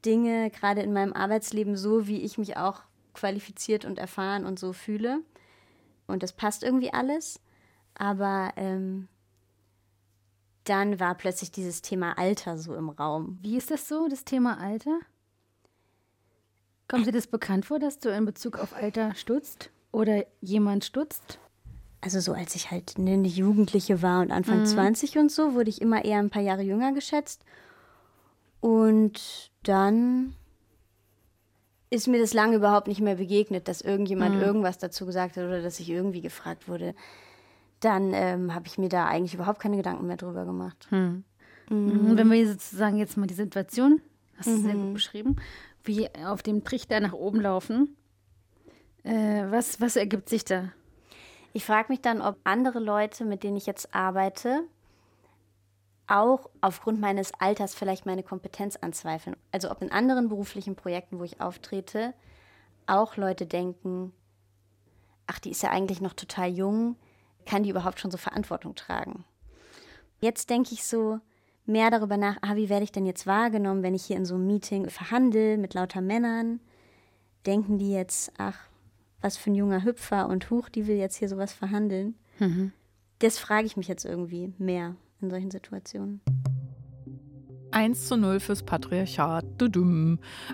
Dinge 0.04 0.50
gerade 0.50 0.82
in 0.82 0.92
meinem 0.92 1.12
Arbeitsleben 1.12 1.76
so, 1.76 2.06
wie 2.06 2.22
ich 2.22 2.38
mich 2.38 2.56
auch 2.56 2.82
qualifiziert 3.14 3.84
und 3.84 3.98
erfahren 3.98 4.46
und 4.46 4.58
so 4.58 4.72
fühle. 4.72 5.20
Und 6.06 6.22
das 6.22 6.32
passt 6.32 6.62
irgendwie 6.62 6.92
alles. 6.92 7.40
Aber 7.94 8.52
ähm, 8.56 9.08
dann 10.68 11.00
war 11.00 11.14
plötzlich 11.14 11.50
dieses 11.50 11.82
Thema 11.82 12.18
Alter 12.18 12.58
so 12.58 12.74
im 12.74 12.88
Raum. 12.88 13.38
Wie 13.40 13.56
ist 13.56 13.70
das 13.70 13.88
so, 13.88 14.08
das 14.08 14.24
Thema 14.24 14.58
Alter? 14.58 14.98
Kommt 16.88 17.06
dir 17.06 17.12
das 17.12 17.26
bekannt 17.26 17.66
vor, 17.66 17.78
dass 17.78 17.98
du 17.98 18.08
in 18.08 18.24
Bezug 18.24 18.58
auf 18.58 18.74
Alter 18.74 19.14
stutzt 19.14 19.70
oder 19.92 20.24
jemand 20.40 20.84
stutzt? 20.84 21.38
Also 22.00 22.20
so 22.20 22.32
als 22.32 22.54
ich 22.54 22.70
halt 22.70 22.94
eine 22.96 23.26
Jugendliche 23.26 24.02
war 24.02 24.22
und 24.22 24.30
Anfang 24.30 24.60
mhm. 24.60 24.66
20 24.66 25.18
und 25.18 25.32
so, 25.32 25.54
wurde 25.54 25.70
ich 25.70 25.82
immer 25.82 26.04
eher 26.04 26.18
ein 26.18 26.30
paar 26.30 26.42
Jahre 26.42 26.62
jünger 26.62 26.92
geschätzt. 26.92 27.44
Und 28.60 29.50
dann 29.64 30.34
ist 31.90 32.06
mir 32.06 32.20
das 32.20 32.34
lange 32.34 32.56
überhaupt 32.56 32.86
nicht 32.86 33.00
mehr 33.00 33.16
begegnet, 33.16 33.68
dass 33.68 33.80
irgendjemand 33.80 34.36
mhm. 34.36 34.42
irgendwas 34.42 34.78
dazu 34.78 35.06
gesagt 35.06 35.36
hat 35.36 35.44
oder 35.44 35.62
dass 35.62 35.80
ich 35.80 35.90
irgendwie 35.90 36.20
gefragt 36.20 36.68
wurde, 36.68 36.94
dann 37.80 38.12
ähm, 38.12 38.54
habe 38.54 38.66
ich 38.66 38.78
mir 38.78 38.88
da 38.88 39.06
eigentlich 39.06 39.34
überhaupt 39.34 39.60
keine 39.60 39.76
Gedanken 39.76 40.06
mehr 40.06 40.16
drüber 40.16 40.44
gemacht. 40.44 40.86
Hm. 40.90 41.24
Mhm. 41.68 42.16
Wenn 42.16 42.30
wir 42.30 42.48
sozusagen 42.48 42.96
jetzt 42.96 43.16
mal 43.16 43.26
die 43.26 43.34
Situation, 43.34 44.00
hast 44.36 44.46
du 44.46 44.52
mhm. 44.52 44.62
sehr 44.62 44.74
gut 44.74 44.84
mhm. 44.84 44.94
beschrieben, 44.94 45.36
wie 45.84 46.08
auf 46.24 46.42
dem 46.42 46.64
Trichter 46.64 47.00
nach 47.00 47.12
oben 47.12 47.40
laufen, 47.40 47.96
äh, 49.04 49.44
was, 49.50 49.80
was 49.80 49.96
ergibt 49.96 50.28
sich 50.28 50.44
da? 50.44 50.72
Ich 51.52 51.64
frage 51.64 51.90
mich 51.90 52.00
dann, 52.00 52.20
ob 52.20 52.36
andere 52.44 52.78
Leute, 52.78 53.24
mit 53.24 53.42
denen 53.42 53.56
ich 53.56 53.66
jetzt 53.66 53.94
arbeite, 53.94 54.64
auch 56.06 56.48
aufgrund 56.60 57.00
meines 57.00 57.32
Alters 57.38 57.74
vielleicht 57.74 58.06
meine 58.06 58.22
Kompetenz 58.22 58.76
anzweifeln. 58.76 59.36
Also 59.52 59.70
ob 59.70 59.82
in 59.82 59.92
anderen 59.92 60.28
beruflichen 60.28 60.74
Projekten, 60.74 61.18
wo 61.18 61.24
ich 61.24 61.40
auftrete, 61.40 62.14
auch 62.86 63.16
Leute 63.16 63.46
denken, 63.46 64.12
ach, 65.26 65.38
die 65.38 65.50
ist 65.50 65.62
ja 65.62 65.70
eigentlich 65.70 66.00
noch 66.00 66.14
total 66.14 66.48
jung, 66.48 66.96
kann 67.46 67.62
die 67.62 67.70
überhaupt 67.70 68.00
schon 68.00 68.10
so 68.10 68.18
Verantwortung 68.18 68.74
tragen? 68.74 69.24
Jetzt 70.20 70.50
denke 70.50 70.74
ich 70.74 70.84
so 70.84 71.20
mehr 71.66 71.90
darüber 71.90 72.16
nach, 72.16 72.38
ah, 72.42 72.56
wie 72.56 72.68
werde 72.68 72.84
ich 72.84 72.92
denn 72.92 73.06
jetzt 73.06 73.26
wahrgenommen, 73.26 73.82
wenn 73.82 73.94
ich 73.94 74.04
hier 74.04 74.16
in 74.16 74.24
so 74.24 74.34
einem 74.34 74.46
Meeting 74.46 74.88
verhandle 74.88 75.58
mit 75.58 75.74
lauter 75.74 76.00
Männern? 76.00 76.60
Denken 77.46 77.78
die 77.78 77.92
jetzt, 77.92 78.32
ach, 78.38 78.58
was 79.20 79.36
für 79.36 79.50
ein 79.50 79.54
junger 79.54 79.84
Hüpfer 79.84 80.28
und 80.28 80.50
Huch, 80.50 80.68
die 80.68 80.86
will 80.86 80.96
jetzt 80.96 81.16
hier 81.16 81.28
sowas 81.28 81.52
verhandeln? 81.52 82.16
Mhm. 82.38 82.72
Das 83.20 83.38
frage 83.38 83.66
ich 83.66 83.76
mich 83.76 83.88
jetzt 83.88 84.04
irgendwie 84.04 84.52
mehr. 84.58 84.96
in 85.20 85.30
solchen 85.30 85.50
Situationen. 85.50 86.20
1 87.70 88.08
zu 88.08 88.16
0 88.16 88.40
fürs 88.40 88.62
Patriarchat. 88.62 89.44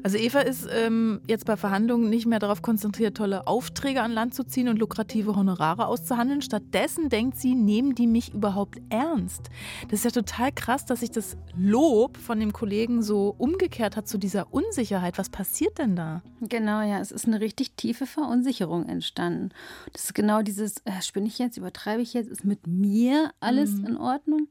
Also 0.02 0.18
Eva 0.18 0.40
ist 0.40 0.68
ähm, 0.70 1.20
jetzt 1.28 1.46
bei 1.46 1.56
Verhandlungen 1.56 2.10
nicht 2.10 2.26
mehr 2.26 2.38
darauf 2.38 2.62
konzentriert, 2.62 3.16
tolle 3.16 3.46
Aufträge 3.46 4.02
an 4.02 4.12
Land 4.12 4.34
zu 4.34 4.44
ziehen 4.44 4.68
und 4.68 4.78
lukrative 4.78 5.36
Honorare 5.36 5.86
auszuhandeln. 5.86 6.42
Stattdessen 6.42 7.08
denkt 7.08 7.38
sie, 7.38 7.54
nehmen 7.54 7.94
die 7.94 8.06
mich 8.06 8.34
überhaupt 8.34 8.80
ernst? 8.90 9.50
Das 9.88 10.00
ist 10.00 10.04
ja 10.04 10.10
total 10.10 10.52
krass, 10.52 10.86
dass 10.86 11.00
sich 11.00 11.10
das 11.10 11.36
Lob 11.56 12.16
von 12.16 12.40
dem 12.40 12.52
Kollegen 12.52 13.02
so 13.02 13.34
umgekehrt 13.38 13.96
hat 13.96 14.08
zu 14.08 14.18
dieser 14.18 14.52
Unsicherheit. 14.52 15.18
Was 15.18 15.30
passiert 15.30 15.78
denn 15.78 15.96
da? 15.96 16.22
Genau, 16.40 16.82
ja, 16.82 17.00
es 17.00 17.12
ist 17.12 17.26
eine 17.26 17.40
richtig 17.40 17.72
tiefe 17.76 18.06
Verunsicherung 18.06 18.86
entstanden. 18.86 19.50
Das 19.92 20.04
ist 20.04 20.14
genau 20.14 20.42
dieses, 20.42 20.78
äh, 20.84 21.00
spinne 21.02 21.26
ich 21.26 21.38
jetzt, 21.38 21.56
übertreibe 21.56 22.02
ich 22.02 22.14
jetzt, 22.14 22.30
ist 22.30 22.44
mit 22.44 22.66
mir 22.66 23.32
alles 23.40 23.72
mhm. 23.72 23.86
in 23.86 23.96
Ordnung? 23.96 24.48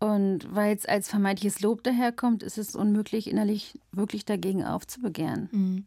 Und 0.00 0.54
weil 0.54 0.76
es 0.76 0.86
als 0.86 1.08
vermeintliches 1.08 1.60
Lob 1.60 1.82
daherkommt, 1.82 2.44
ist 2.44 2.56
es 2.56 2.76
unmöglich, 2.76 3.28
innerlich 3.28 3.80
wirklich 3.90 4.24
dagegen 4.24 4.64
aufzubegehren. 4.64 5.48
Mhm. 5.50 5.86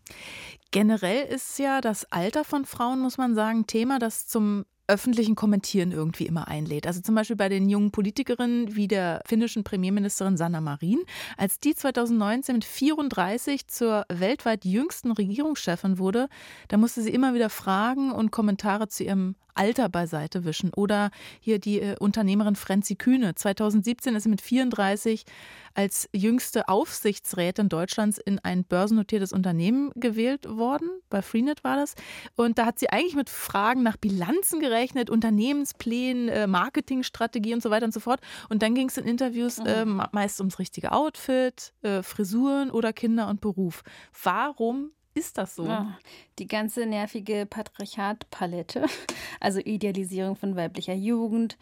Generell 0.72 1.27
ist 1.27 1.58
ja 1.60 1.80
das 1.80 2.12
Alter 2.12 2.44
von 2.44 2.65
Frauen, 2.65 3.00
muss 3.00 3.18
man 3.18 3.36
sagen, 3.36 3.68
Thema, 3.68 4.00
das 4.00 4.27
zum 4.27 4.65
öffentlichen 4.91 5.36
Kommentieren 5.36 5.94
irgendwie 5.94 6.25
immer 6.25 6.50
einlädt. 6.50 6.86
Also 6.86 7.00
zum 7.00 7.15
Beispiel 7.15 7.38
bei 7.38 7.48
den 7.48 7.70
jungen 7.70 7.91
Politikerinnen 7.91 8.75
wie 8.75 8.89
der 8.89 9.22
finnischen 9.25 9.63
Premierministerin 9.63 10.36
Sanna 10.36 10.60
Marin. 10.60 11.00
Als 11.38 11.62
die 11.62 11.74
2019 11.74 12.56
mit 12.56 12.65
34 12.65 13.68
zur 13.68 14.06
weltweit 14.10 14.65
jüngsten 14.65 15.12
Regierungschefin 15.12 15.98
wurde, 15.98 16.27
da 16.68 16.75
musste 16.75 17.01
sie 17.01 17.12
immer 17.12 17.34
wieder 17.34 17.50
Fragen 17.50 18.12
und 18.12 18.32
Kommentare 18.32 18.89
zu 18.89 19.06
ihrem 19.06 19.36
Alter 19.53 19.89
beiseite 19.89 20.46
wischen. 20.46 20.72
Oder 20.75 21.12
hier 21.39 21.60
die 21.60 21.79
äh, 21.79 21.96
Unternehmerin 22.00 22.55
Frenzi 22.55 22.96
Kühne. 22.96 23.36
2017 23.36 24.15
ist 24.15 24.24
sie 24.24 24.29
mit 24.29 24.41
34 24.41 25.25
als 25.74 26.10
jüngste 26.13 26.67
Aufsichtsrätin 26.67 27.70
Deutschlands 27.70 28.17
in 28.17 28.39
ein 28.39 28.63
börsennotiertes 28.63 29.31
Unternehmen 29.31 29.91
gewählt 29.96 30.48
worden. 30.50 30.89
Bei 31.10 31.22
Freenet 31.22 31.63
war 31.63 31.77
das. 31.77 31.96
Und 32.36 32.58
da 32.58 32.65
hat 32.65 32.79
sie 32.79 32.89
eigentlich 32.89 33.15
mit 33.15 33.29
Fragen 33.29 33.84
nach 33.84 33.98
Bilanzen 33.98 34.60
gerechnet, 34.60 35.10
Unternehmensplänen, 35.10 36.29
äh, 36.29 36.48
Marketingstrategie 36.48 37.53
und 37.53 37.63
so 37.63 37.70
weiter 37.70 37.86
und 37.86 37.93
so 37.93 38.00
fort. 38.00 38.22
Und 38.50 38.62
dann 38.62 38.75
ging 38.75 38.89
es 38.89 38.98
in 38.98 39.05
Interviews 39.05 39.60
äh, 39.60 39.86
meist 39.86 40.39
ums 40.39 40.60
richtige 40.60 40.91
Outfit, 40.91 41.74
äh, 41.81 42.03
Frisuren 42.03 42.72
oder 42.72 42.93
Kinder 42.93 43.27
und 43.27 43.41
Beruf. 43.41 43.84
Warum 44.24 44.91
ist 45.13 45.38
das 45.38 45.56
so? 45.56 45.65
Ja, 45.65 45.98
die 46.39 46.48
ganze 46.48 46.86
nervige 46.86 47.46
Patriarchat-Palette, 47.46 48.86
also 49.39 49.60
Idealisierung 49.60 50.36
von 50.36 50.56
weiblicher 50.56 50.94
Jugend, 50.94 51.58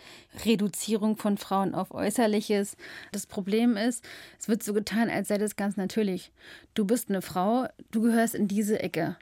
Reduzierung 0.46 1.18
von 1.18 1.38
Frauen 1.38 1.74
auf 1.74 1.91
Äußerliches. 1.91 2.77
Das 3.12 3.25
Problem 3.25 3.77
ist, 3.77 4.03
es 4.39 4.48
wird 4.48 4.63
so 4.63 4.74
getan, 4.74 5.10
als 5.10 5.29
sei 5.29 5.38
das 5.38 5.56
ganz 5.56 5.77
natürlich. 5.77 6.32
Du 6.74 6.86
bist 6.86 7.10
eine 7.10 7.22
Frau, 7.22 7.68
du 7.91 8.01
gehörst 8.01 8.36
in 8.36 8.48
diese 8.48 8.79
Ecke. 8.82 9.18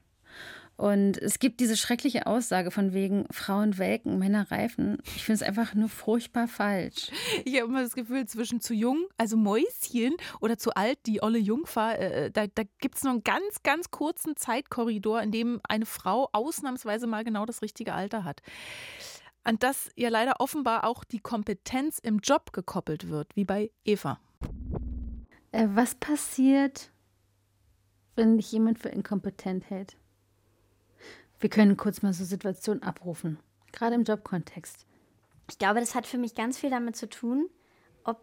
Und 0.78 1.18
es 1.18 1.40
gibt 1.40 1.60
diese 1.60 1.76
schreckliche 1.76 2.28
Aussage 2.28 2.70
von 2.70 2.94
wegen 2.94 3.26
Frauen 3.32 3.80
welken, 3.80 4.20
Männer 4.20 4.52
reifen. 4.52 5.00
Ich 5.16 5.26
finde 5.26 5.42
es 5.42 5.48
einfach 5.48 5.74
nur 5.74 5.90
furchtbar 5.90 6.48
falsch. 6.48 7.10
Ich 7.46 7.56
habe 7.56 7.68
immer 7.68 7.82
das 7.82 7.96
Gefühl, 7.96 8.28
zwischen 8.28 8.62
zu 8.62 8.76
jung, 8.76 9.08
also 9.18 9.38
Mäuschen, 9.38 10.16
oder 10.40 10.60
zu 10.60 10.76
alt, 10.76 11.00
die 11.08 11.24
olle 11.24 11.40
Jungfer, 11.40 11.98
äh, 11.98 12.26
äh, 12.26 12.32
da, 12.32 12.46
da 12.46 12.64
gibt 12.80 12.98
es 12.98 13.04
nur 13.04 13.14
einen 13.14 13.24
ganz, 13.24 13.64
ganz 13.64 13.90
kurzen 13.90 14.36
Zeitkorridor, 14.36 15.22
in 15.24 15.32
dem 15.32 15.60
eine 15.68 15.88
Frau 15.88 16.30
ausnahmsweise 16.32 17.08
mal 17.08 17.24
genau 17.24 17.48
das 17.48 17.64
richtige 17.64 17.94
Alter 17.94 18.24
hat. 18.24 18.42
An 19.44 19.58
das 19.58 19.90
ja 19.96 20.10
leider 20.10 20.40
offenbar 20.40 20.84
auch 20.84 21.04
die 21.04 21.20
Kompetenz 21.20 21.98
im 21.98 22.20
Job 22.20 22.54
gekoppelt 22.54 23.10
wird, 23.10 23.36
wie 23.36 23.46
bei 23.46 23.72
Eva. 23.84 24.20
Äh, 25.52 25.68
was 25.72 25.96
passiert, 25.96 26.92
wenn 28.16 28.38
dich 28.38 28.52
jemand 28.52 28.78
für 28.78 28.90
inkompetent 28.90 29.70
hält? 29.72 29.98
Wir 31.40 31.50
können 31.50 31.78
kurz 31.78 32.02
mal 32.02 32.14
so 32.14 32.26
Situationen 32.26 32.84
abrufen, 32.84 33.40
gerade 33.72 33.96
im 33.96 34.04
Jobkontext. 34.04 34.86
Ich 35.50 35.58
glaube, 35.58 35.80
das 35.80 35.96
hat 35.96 36.08
für 36.08 36.18
mich 36.18 36.36
ganz 36.36 36.58
viel 36.58 36.70
damit 36.70 36.96
zu 36.96 37.08
tun, 37.08 37.50
ob 38.04 38.20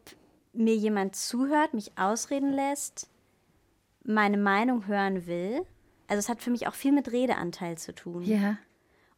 mir 0.53 0.75
jemand 0.75 1.17
zuhört, 1.17 1.75
mich 1.75 1.97
ausreden 1.99 2.53
lässt, 2.53 3.09
meine 4.05 4.37
Meinung 4.37 4.87
hören 4.87 5.27
will. 5.27 5.63
Also 6.07 6.19
es 6.19 6.29
hat 6.29 6.43
für 6.43 6.51
mich 6.51 6.67
auch 6.67 6.75
viel 6.75 6.93
mit 6.93 7.13
Redeanteil 7.13 7.79
zu 7.79 7.95
tun. 7.95 8.23
Ja. 8.25 8.59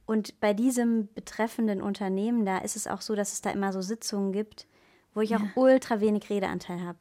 Und 0.07 0.39
bei 0.41 0.55
diesem 0.55 1.13
betreffenden 1.15 1.83
Unternehmen 1.83 2.47
da 2.47 2.59
ist 2.59 2.77
es 2.77 2.87
auch 2.87 3.01
so, 3.01 3.15
dass 3.17 3.33
es 3.33 3.43
da 3.43 3.51
immer 3.51 3.73
so 3.73 3.83
Sitzungen 3.83 4.33
gibt, 4.33 4.67
wo 5.15 5.21
ich 5.21 5.31
ja. 5.31 5.39
auch 5.39 5.57
ultra 5.57 6.01
wenig 6.01 6.31
Redeanteil 6.31 6.81
habe. 6.83 6.99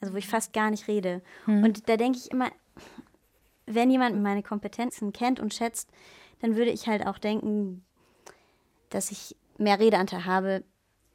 Also 0.00 0.12
wo 0.12 0.18
ich 0.18 0.28
fast 0.28 0.52
gar 0.52 0.70
nicht 0.70 0.86
rede. 0.86 1.22
Hm. 1.46 1.64
Und 1.64 1.88
da 1.88 1.96
denke 1.96 2.18
ich 2.18 2.30
immer, 2.30 2.50
wenn 3.66 3.90
jemand 3.90 4.20
meine 4.22 4.42
Kompetenzen 4.42 5.14
kennt 5.14 5.40
und 5.40 5.54
schätzt, 5.54 5.90
dann 6.44 6.56
würde 6.56 6.72
ich 6.72 6.86
halt 6.86 7.06
auch 7.06 7.16
denken, 7.16 7.82
dass 8.90 9.10
ich 9.10 9.34
mehr 9.56 9.80
Redeanteil 9.80 10.26
habe, 10.26 10.62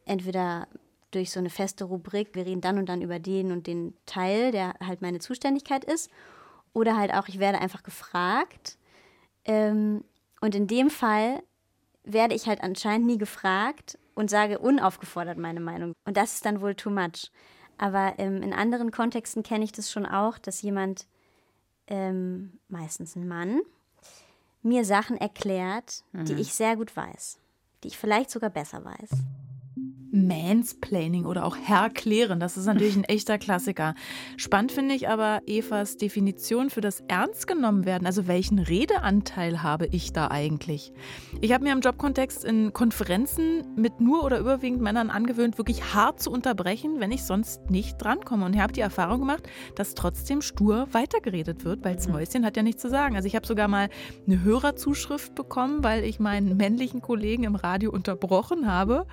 entweder 0.05 0.67
durch 1.11 1.29
so 1.29 1.39
eine 1.39 1.51
feste 1.51 1.83
Rubrik, 1.83 2.33
wir 2.33 2.47
reden 2.47 2.61
dann 2.61 2.79
und 2.79 2.89
dann 2.89 3.03
über 3.03 3.19
den 3.19 3.51
und 3.51 3.67
den 3.67 3.93
Teil, 4.07 4.51
der 4.51 4.73
halt 4.83 5.03
meine 5.03 5.19
Zuständigkeit 5.19 5.85
ist, 5.85 6.09
oder 6.73 6.97
halt 6.97 7.13
auch, 7.13 7.27
ich 7.27 7.37
werde 7.37 7.61
einfach 7.61 7.83
gefragt. 7.83 8.79
Ähm, 9.45 10.03
und 10.41 10.55
in 10.55 10.65
dem 10.65 10.89
Fall 10.89 11.43
werde 12.03 12.33
ich 12.33 12.47
halt 12.47 12.63
anscheinend 12.63 13.05
nie 13.05 13.19
gefragt 13.19 13.99
und 14.15 14.31
sage 14.31 14.57
unaufgefordert 14.57 15.37
meine 15.37 15.59
Meinung. 15.59 15.93
Und 16.05 16.17
das 16.17 16.33
ist 16.33 16.45
dann 16.45 16.59
wohl 16.61 16.73
too 16.73 16.89
much. 16.89 17.31
Aber 17.77 18.15
ähm, 18.17 18.41
in 18.41 18.51
anderen 18.51 18.89
Kontexten 18.89 19.43
kenne 19.43 19.63
ich 19.63 19.73
das 19.73 19.91
schon 19.91 20.07
auch, 20.07 20.39
dass 20.39 20.63
jemand, 20.63 21.05
ähm, 21.85 22.59
meistens 22.67 23.15
ein 23.15 23.27
Mann, 23.27 23.61
mir 24.61 24.85
Sachen 24.85 25.17
erklärt, 25.17 26.03
mhm. 26.11 26.25
die 26.25 26.33
ich 26.33 26.53
sehr 26.53 26.75
gut 26.75 26.95
weiß, 26.95 27.39
die 27.83 27.89
ich 27.89 27.97
vielleicht 27.97 28.29
sogar 28.29 28.49
besser 28.49 28.83
weiß. 28.83 29.09
Mansplaining 30.11 31.25
oder 31.25 31.45
auch 31.45 31.55
Herklären, 31.55 32.39
das 32.39 32.57
ist 32.57 32.65
natürlich 32.65 32.95
ein 32.95 33.03
echter 33.03 33.37
Klassiker. 33.37 33.93
Spannend 34.37 34.71
finde 34.71 34.95
ich 34.95 35.07
aber 35.07 35.41
Evas 35.45 35.97
Definition 35.97 36.69
für 36.69 36.81
das 36.81 37.01
Ernst 37.07 37.47
genommen 37.47 37.85
werden. 37.85 38.05
Also 38.05 38.27
welchen 38.27 38.59
Redeanteil 38.59 39.61
habe 39.61 39.87
ich 39.91 40.11
da 40.11 40.29
eigentlich? 40.29 40.91
Ich 41.41 41.53
habe 41.53 41.63
mir 41.63 41.73
im 41.73 41.81
Jobkontext 41.81 42.43
in 42.43 42.73
Konferenzen 42.73 43.63
mit 43.75 44.01
nur 44.01 44.23
oder 44.23 44.39
überwiegend 44.39 44.81
Männern 44.81 45.09
angewöhnt, 45.09 45.57
wirklich 45.57 45.93
hart 45.93 46.19
zu 46.19 46.31
unterbrechen, 46.31 46.99
wenn 46.99 47.11
ich 47.11 47.23
sonst 47.23 47.69
nicht 47.69 47.97
drankomme. 47.99 48.45
Und 48.45 48.55
ich 48.55 48.61
habe 48.61 48.73
die 48.73 48.81
Erfahrung 48.81 49.19
gemacht, 49.19 49.47
dass 49.75 49.93
trotzdem 49.93 50.41
stur 50.41 50.87
weitergeredet 50.91 51.65
wird, 51.65 51.83
weil 51.83 51.95
das 51.95 52.07
mhm. 52.07 52.13
Mäuschen 52.13 52.45
hat 52.45 52.57
ja 52.57 52.63
nichts 52.63 52.81
zu 52.81 52.89
sagen. 52.89 53.15
Also 53.15 53.27
ich 53.27 53.35
habe 53.35 53.45
sogar 53.45 53.67
mal 53.67 53.89
eine 54.25 54.43
Hörerzuschrift 54.43 55.35
bekommen, 55.35 55.83
weil 55.83 56.03
ich 56.03 56.19
meinen 56.19 56.57
männlichen 56.57 57.01
Kollegen 57.01 57.43
im 57.43 57.55
Radio 57.55 57.91
unterbrochen 57.91 58.71
habe. 58.71 59.05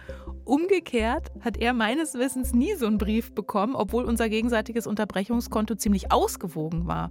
Umgekehrt 0.44 0.85
Umgekehrt 0.86 1.32
hat 1.40 1.56
er 1.56 1.72
meines 1.72 2.14
Wissens 2.14 2.52
nie 2.52 2.74
so 2.76 2.86
einen 2.86 2.98
Brief 2.98 3.34
bekommen, 3.34 3.74
obwohl 3.74 4.04
unser 4.04 4.28
gegenseitiges 4.28 4.86
Unterbrechungskonto 4.86 5.74
ziemlich 5.74 6.12
ausgewogen 6.12 6.86
war. 6.86 7.10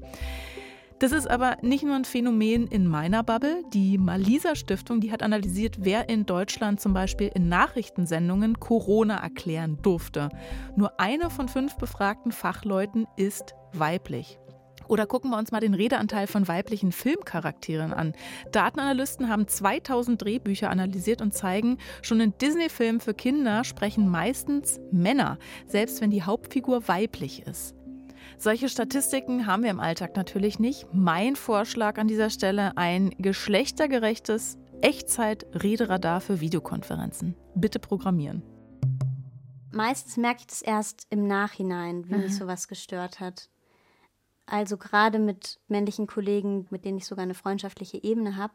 Das 0.99 1.11
ist 1.11 1.29
aber 1.29 1.57
nicht 1.61 1.83
nur 1.83 1.95
ein 1.95 2.05
Phänomen 2.05 2.67
in 2.67 2.87
meiner 2.87 3.21
Bubble. 3.21 3.63
Die 3.73 3.97
Malisa 3.97 4.55
Stiftung, 4.55 5.01
die 5.01 5.11
hat 5.11 5.21
analysiert, 5.21 5.79
wer 5.81 6.07
in 6.07 6.25
Deutschland 6.25 6.79
zum 6.79 6.93
Beispiel 6.93 7.29
in 7.35 7.49
Nachrichtensendungen 7.49 8.61
Corona 8.61 9.17
erklären 9.17 9.77
durfte. 9.81 10.29
Nur 10.77 10.97
eine 10.97 11.29
von 11.29 11.49
fünf 11.49 11.75
befragten 11.75 12.31
Fachleuten 12.31 13.07
ist 13.17 13.55
weiblich. 13.73 14.39
Oder 14.87 15.05
gucken 15.05 15.31
wir 15.31 15.37
uns 15.37 15.51
mal 15.51 15.59
den 15.59 15.73
Redeanteil 15.73 16.27
von 16.27 16.47
weiblichen 16.47 16.91
Filmcharakteren 16.91 17.93
an. 17.93 18.13
Datenanalysten 18.51 19.29
haben 19.29 19.47
2000 19.47 20.21
Drehbücher 20.21 20.69
analysiert 20.69 21.21
und 21.21 21.33
zeigen, 21.33 21.77
schon 22.01 22.19
in 22.19 22.37
Disney-Filmen 22.37 22.99
für 22.99 23.13
Kinder 23.13 23.63
sprechen 23.63 24.09
meistens 24.09 24.79
Männer, 24.91 25.37
selbst 25.67 26.01
wenn 26.01 26.11
die 26.11 26.23
Hauptfigur 26.23 26.87
weiblich 26.87 27.43
ist. 27.47 27.75
Solche 28.37 28.69
Statistiken 28.69 29.47
haben 29.47 29.63
wir 29.63 29.69
im 29.69 29.79
Alltag 29.79 30.15
natürlich 30.15 30.59
nicht. 30.59 30.87
Mein 30.91 31.35
Vorschlag 31.35 31.97
an 31.97 32.07
dieser 32.07 32.29
Stelle 32.29 32.75
ein 32.75 33.11
geschlechtergerechtes 33.17 34.57
Echtzeit-Rederadar 34.81 36.21
für 36.21 36.41
Videokonferenzen. 36.41 37.35
Bitte 37.55 37.79
programmieren. 37.79 38.43
Meistens 39.71 40.17
merke 40.17 40.41
ich 40.41 40.47
das 40.47 40.61
erst 40.61 41.07
im 41.09 41.27
Nachhinein, 41.27 42.07
wie 42.07 42.15
mich 42.15 42.35
sowas 42.35 42.67
gestört 42.67 43.19
hat. 43.19 43.49
Also 44.45 44.77
gerade 44.77 45.19
mit 45.19 45.59
männlichen 45.67 46.07
Kollegen, 46.07 46.67
mit 46.69 46.85
denen 46.85 46.97
ich 46.97 47.05
sogar 47.05 47.23
eine 47.23 47.33
freundschaftliche 47.33 48.03
Ebene 48.03 48.35
habe, 48.35 48.53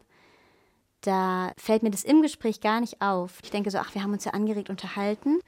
da 1.01 1.53
fällt 1.57 1.83
mir 1.83 1.91
das 1.91 2.05
im 2.05 2.23
Gespräch 2.23 2.61
gar 2.61 2.81
nicht 2.81 3.01
auf. 3.01 3.39
Ich 3.43 3.51
denke 3.51 3.71
so, 3.71 3.79
ach, 3.79 3.95
wir 3.95 4.03
haben 4.03 4.13
uns 4.13 4.25
ja 4.25 4.33
angeregt 4.33 4.71
unterhalten. 4.71 5.41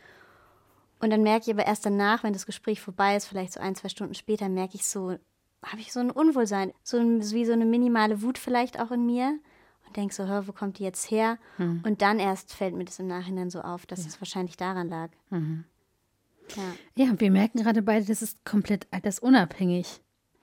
Und 1.01 1.11
dann 1.11 1.23
merke 1.23 1.47
ich 1.47 1.55
aber 1.55 1.67
erst 1.67 1.85
danach, 1.85 2.23
wenn 2.23 2.33
das 2.33 2.47
Gespräch 2.47 2.81
vorbei 2.81 3.17
ist, 3.17 3.27
vielleicht 3.27 3.53
so 3.53 3.61
ein, 3.61 3.75
zwei 3.75 3.89
Stunden 3.89 4.15
später, 4.15 4.49
merke 4.49 4.77
ich 4.77 4.87
so, 4.87 5.17
habe 5.63 5.81
ich 5.81 5.93
so 5.93 6.01
ein 6.01 6.11
Unwohlsein, 6.11 6.73
so 6.83 6.97
ein, 6.97 7.21
wie 7.31 7.45
so 7.45 7.53
eine 7.53 7.67
minimale 7.67 8.23
Wut 8.23 8.39
vielleicht 8.39 8.81
auch 8.81 8.91
in 8.91 9.07
mir 9.07 9.39
und 9.87 9.97
denke 9.97 10.15
so, 10.15 10.27
hör, 10.27 10.47
wo 10.49 10.53
kommt 10.53 10.79
die 10.79 10.85
jetzt 10.85 11.11
her? 11.11 11.39
Hm. 11.57 11.83
Und 11.85 12.03
dann 12.03 12.19
erst 12.19 12.55
fällt 12.55 12.75
mir 12.75 12.85
das 12.85 12.99
im 12.99 13.07
Nachhinein 13.07 13.51
so 13.51 13.61
auf, 13.61 13.85
dass 13.87 14.03
ja. 14.03 14.09
es 14.09 14.21
wahrscheinlich 14.21 14.57
daran 14.57 14.89
lag. 14.89 15.11
Mhm. 15.31 15.65
Ja, 16.57 17.05
ja 17.07 17.21
wir 17.21 17.31
merken 17.31 17.59
gerade 17.59 17.83
beide, 17.83 18.05
das 18.07 18.23
ist 18.23 18.45
komplett 18.45 18.87
altersunabhängig. 18.91 20.02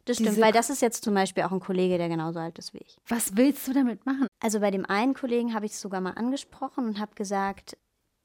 Das 0.10 0.18
stimmt, 0.18 0.32
Diese 0.32 0.42
weil 0.42 0.52
das 0.52 0.72
ist 0.72 0.82
jetzt 0.82 1.04
zum 1.04 1.14
Beispiel 1.14 1.44
auch 1.44 1.52
ein 1.52 1.60
Kollege, 1.60 2.00
der 2.00 2.10
genauso 2.10 2.40
alt 2.40 2.58
ist 2.58 2.74
wie 2.74 2.80
ich. 2.80 2.98
Was 3.08 3.38
willst 3.38 3.68
du 3.68 3.74
damit 3.74 4.08
machen? 4.08 4.26
Also 4.40 4.60
bei 4.60 4.72
dem 4.72 4.84
einen 4.88 5.14
Kollegen 5.14 5.54
habe 5.54 5.68
ich 5.68 5.74
es 5.74 5.82
sogar 5.82 6.02
mal 6.02 6.14
angesprochen 6.14 6.88
und 6.88 7.00
habe 7.00 7.14
gesagt, 7.14 7.78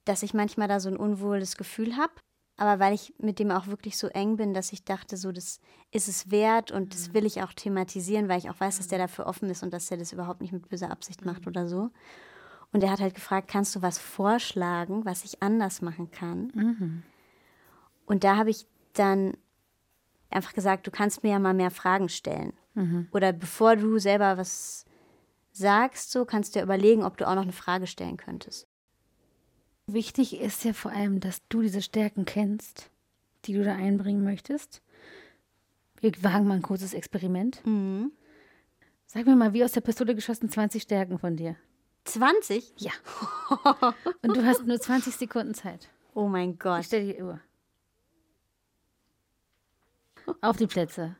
dass 0.07 0.23
ich 0.23 0.33
manchmal 0.33 0.67
da 0.67 0.81
so 0.81 0.88
ein 0.88 0.97
unwohles 0.97 1.59
Gefühl 1.59 1.99
habe. 1.99 2.14
Aber 2.57 2.81
weil 2.81 2.95
ich 2.95 3.12
mit 3.19 3.38
dem 3.38 3.50
auch 3.50 3.67
wirklich 3.67 3.99
so 3.99 4.07
eng 4.07 4.38
bin, 4.38 4.55
dass 4.55 4.73
ich 4.73 4.85
dachte, 4.85 5.19
so, 5.19 5.31
das 5.31 5.61
ist 5.91 6.09
es 6.09 6.31
wert 6.31 6.71
und 6.71 6.95
das 6.95 7.12
will 7.12 7.26
ich 7.26 7.43
auch 7.43 7.53
thematisieren, 7.53 8.31
weil 8.31 8.38
ich 8.38 8.49
auch 8.49 8.59
weiß, 8.59 8.79
dass 8.79 8.88
der 8.88 8.99
dafür 8.99 9.26
offen 9.26 9.50
ist 9.50 9.62
und 9.62 9.75
dass 9.75 9.88
der 9.88 9.99
das 9.99 10.14
überhaupt 10.14 10.41
nicht 10.41 10.55
mit 10.55 10.71
böser 10.71 10.91
Absicht 10.91 11.26
macht 11.26 11.47
oder 11.47 11.69
so. 11.69 11.91
Und 12.73 12.83
er 12.83 12.93
hat 12.93 13.00
halt 13.00 13.14
gefragt, 13.14 13.49
kannst 13.49 13.76
du 13.76 13.83
was 13.83 13.99
vorschlagen, 13.99 15.05
was 15.05 15.23
ich 15.23 15.43
anders 15.43 15.83
machen 15.83 16.11
kann? 16.11 16.50
Mhm. 16.55 17.03
Und 18.07 18.25
da 18.25 18.37
habe 18.37 18.49
ich 18.49 18.67
dann 18.95 19.35
einfach 20.31 20.52
gesagt, 20.52 20.87
du 20.87 20.90
kannst 20.90 21.23
mir 21.23 21.31
ja 21.31 21.38
mal 21.38 21.54
mehr 21.54 21.71
Fragen 21.71 22.09
stellen. 22.09 22.52
Mhm. 22.75 23.09
Oder 23.12 23.33
bevor 23.33 23.76
du 23.76 23.99
selber 23.99 24.37
was 24.37 24.85
sagst, 25.52 26.11
so 26.11 26.25
kannst 26.25 26.54
du 26.54 26.59
dir 26.59 26.64
überlegen, 26.64 27.04
ob 27.04 27.16
du 27.16 27.28
auch 27.28 27.35
noch 27.35 27.43
eine 27.43 27.52
Frage 27.52 27.87
stellen 27.87 28.16
könntest. 28.16 28.66
Wichtig 29.87 30.40
ist 30.40 30.64
ja 30.64 30.73
vor 30.73 30.90
allem, 30.90 31.21
dass 31.21 31.47
du 31.49 31.62
diese 31.62 31.83
Stärken 31.83 32.25
kennst, 32.25 32.90
die 33.45 33.52
du 33.52 33.62
da 33.62 33.75
einbringen 33.75 34.25
möchtest. 34.25 34.83
Wir 36.00 36.12
wagen 36.23 36.47
mal 36.47 36.54
ein 36.54 36.62
kurzes 36.62 36.95
Experiment. 36.95 37.64
Mhm. 37.64 38.12
Sag 39.07 39.26
mir 39.26 39.37
mal, 39.37 39.52
wie 39.52 39.64
aus 39.64 39.73
der 39.73 39.81
Pistole 39.81 40.14
geschossen 40.14 40.49
20 40.49 40.83
Stärken 40.83 41.19
von 41.19 41.37
dir. 41.37 41.57
20? 42.04 42.75
Ja. 42.78 42.93
Und 44.23 44.37
du 44.37 44.45
hast 44.45 44.66
nur 44.66 44.81
20 44.81 45.14
Sekunden 45.14 45.54
Zeit. 45.54 45.88
Oh 46.14 46.28
mein 46.28 46.59
Gott. 46.59 46.81
Ich 46.81 46.87
stelle 46.87 47.12
die 47.12 47.23
Uhr. 47.23 47.40
Auf 50.40 50.57
die 50.57 50.66
Plätze. 50.66 51.16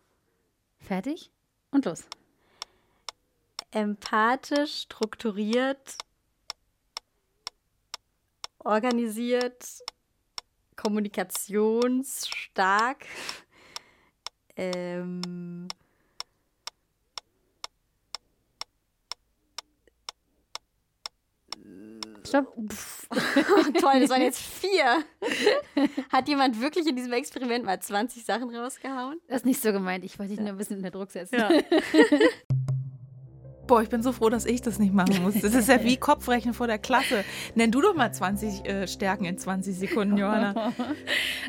Fertig 0.81 1.31
und 1.71 1.85
los. 1.85 2.05
Empathisch, 3.71 4.81
strukturiert, 4.83 5.97
organisiert, 8.59 9.85
kommunikationsstark, 10.77 13.07
ähm, 14.57 15.69
Stopp. 22.35 22.53
Toll, 23.81 24.01
das 24.01 24.11
waren 24.11 24.23
jetzt 24.23 24.41
vier. 24.41 25.05
Hat 26.11 26.29
jemand 26.29 26.61
wirklich 26.61 26.87
in 26.89 26.97
diesem 26.97 27.13
Experiment 27.13 27.65
mal 27.65 27.79
20 27.79 28.25
Sachen 28.25 28.55
rausgehauen? 28.55 29.21
Das 29.29 29.39
ist 29.39 29.47
nicht 29.47 29.63
so 29.63 29.73
gemeint. 29.73 30.05
Ich 30.05 30.19
wollte 30.19 30.33
dich 30.33 30.41
nur 30.41 30.49
ein 30.49 30.57
bisschen 30.57 30.79
unter 30.79 30.91
Druck 30.91 31.13
setzen. 31.13 31.39
Ja. 31.39 31.51
Boah, 33.67 33.81
ich 33.81 33.89
bin 33.89 34.03
so 34.03 34.13
froh, 34.13 34.29
dass 34.29 34.45
ich 34.45 34.61
das 34.61 34.79
nicht 34.79 34.93
machen 34.93 35.23
muss. 35.23 35.41
Das 35.41 35.55
ist 35.55 35.69
ja 35.69 35.83
wie 35.83 35.97
Kopfrechnen 35.97 36.53
vor 36.53 36.67
der 36.67 36.79
Klasse. 36.79 37.25
Nenn 37.55 37.71
du 37.71 37.81
doch 37.81 37.95
mal 37.95 38.13
20 38.13 38.67
äh, 38.67 38.87
Stärken 38.87 39.25
in 39.25 39.39
20 39.39 39.77
Sekunden, 39.77 40.19
Johanna. 40.19 40.73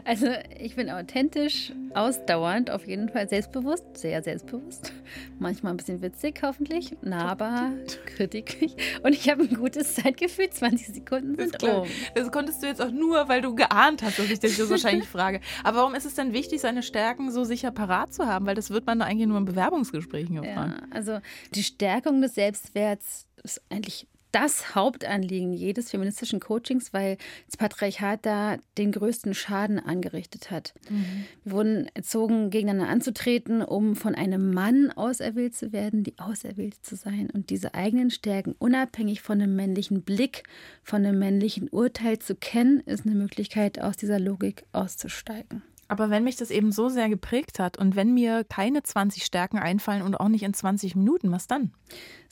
Also, 0.06 0.28
ich 0.60 0.76
bin 0.76 0.92
authentisch, 0.92 1.72
ausdauernd, 1.96 2.70
auf 2.70 2.86
jeden 2.86 3.10
Fall 3.10 3.28
selbstbewusst, 3.28 3.84
sehr 3.96 4.22
selbstbewusst. 4.22 4.94
Manchmal 5.40 5.74
ein 5.74 5.78
bisschen 5.78 6.02
witzig, 6.02 6.42
hoffentlich, 6.44 6.96
nahbar, 7.02 7.72
kritisch. 8.06 8.56
Und 9.04 9.14
ich 9.14 9.30
habe 9.30 9.44
ein 9.44 9.56
gutes 9.56 9.96
Zeitgefühl. 9.96 10.50
20 10.56 10.88
Sekunden 10.88 11.36
sind 11.38 11.64
um. 11.64 11.88
Das 12.14 12.32
konntest 12.32 12.64
du 12.64 12.68
jetzt 12.68 12.82
auch 12.82 12.92
nur, 12.92 13.28
weil 13.28 13.42
du 13.42 13.56
geahnt 13.56 14.04
hast, 14.04 14.20
dass 14.20 14.30
ich 14.30 14.40
dich 14.40 14.58
das 14.58 14.70
wahrscheinlich 14.70 15.08
frage. 15.08 15.42
Aber 15.64 15.78
warum 15.78 15.96
ist 15.96 16.06
es 16.06 16.16
denn 16.16 16.34
wichtig, 16.34 16.62
seine 16.62 16.84
Stärken 16.84 17.32
so 17.32 17.44
sicher 17.44 17.72
parat 17.72 18.14
zu 18.14 18.26
haben? 18.26 18.46
Weil 18.46 18.56
das 18.56 18.70
wird 18.70 18.86
man 18.86 19.02
eigentlich 19.02 19.28
nur 19.28 19.38
in 19.38 19.46
Bewerbungsgesprächen 19.46 20.44
erfahren. 20.44 20.76
Ja, 20.80 20.88
also 20.92 21.20
die 21.54 21.64
Stärkung 21.64 22.22
des 22.22 22.36
Selbstwerts 22.36 23.28
ist 23.44 23.62
eigentlich 23.70 24.08
das 24.36 24.76
Hauptanliegen 24.76 25.54
jedes 25.54 25.92
feministischen 25.92 26.42
Coachings, 26.42 26.92
weil 26.92 27.18
das 27.46 27.56
Patriarchat 27.56 28.26
da 28.26 28.58
den 28.78 28.92
größten 28.92 29.34
Schaden 29.34 29.80
angerichtet 29.80 30.52
hat. 30.52 30.74
Mhm. 30.90 31.26
Wir 31.46 31.52
wurden 31.54 31.88
erzogen, 31.94 32.50
gegeneinander 32.50 32.92
anzutreten, 32.92 33.62
um 33.62 33.96
von 33.96 34.14
einem 34.14 34.54
Mann 34.54 34.92
auserwählt 34.92 35.56
zu 35.56 35.72
werden, 35.72 36.04
die 36.04 36.20
Auserwählte 36.20 36.82
zu 36.82 36.98
sein 36.98 37.30
und 37.30 37.50
diese 37.50 37.76
eigenen 37.76 38.12
Stärken 38.12 38.56
unabhängig 38.60 39.22
von 39.22 39.42
einem 39.42 39.56
männlichen 39.56 40.02
Blick, 40.02 40.44
von 40.84 41.06
einem 41.06 41.18
männlichen 41.18 41.70
Urteil 41.70 42.20
zu 42.20 42.36
kennen, 42.36 42.82
ist 42.82 43.06
eine 43.06 43.16
Möglichkeit, 43.16 43.80
aus 43.80 43.96
dieser 43.96 44.20
Logik 44.20 44.66
auszusteigen. 44.74 45.64
Aber 45.88 46.10
wenn 46.10 46.24
mich 46.24 46.36
das 46.36 46.52
eben 46.52 46.72
so 46.72 46.90
sehr 46.90 47.10
geprägt 47.10 47.60
hat 47.60 47.78
und 47.78 47.96
wenn 47.96 48.14
mir 48.14 48.44
keine 48.44 48.84
20 48.84 49.24
Stärken 49.24 49.60
einfallen 49.60 50.02
und 50.02 50.16
auch 50.16 50.30
nicht 50.30 50.44
in 50.44 50.54
20 50.54 50.96
Minuten, 50.96 51.32
was 51.32 51.48
dann? 51.48 51.72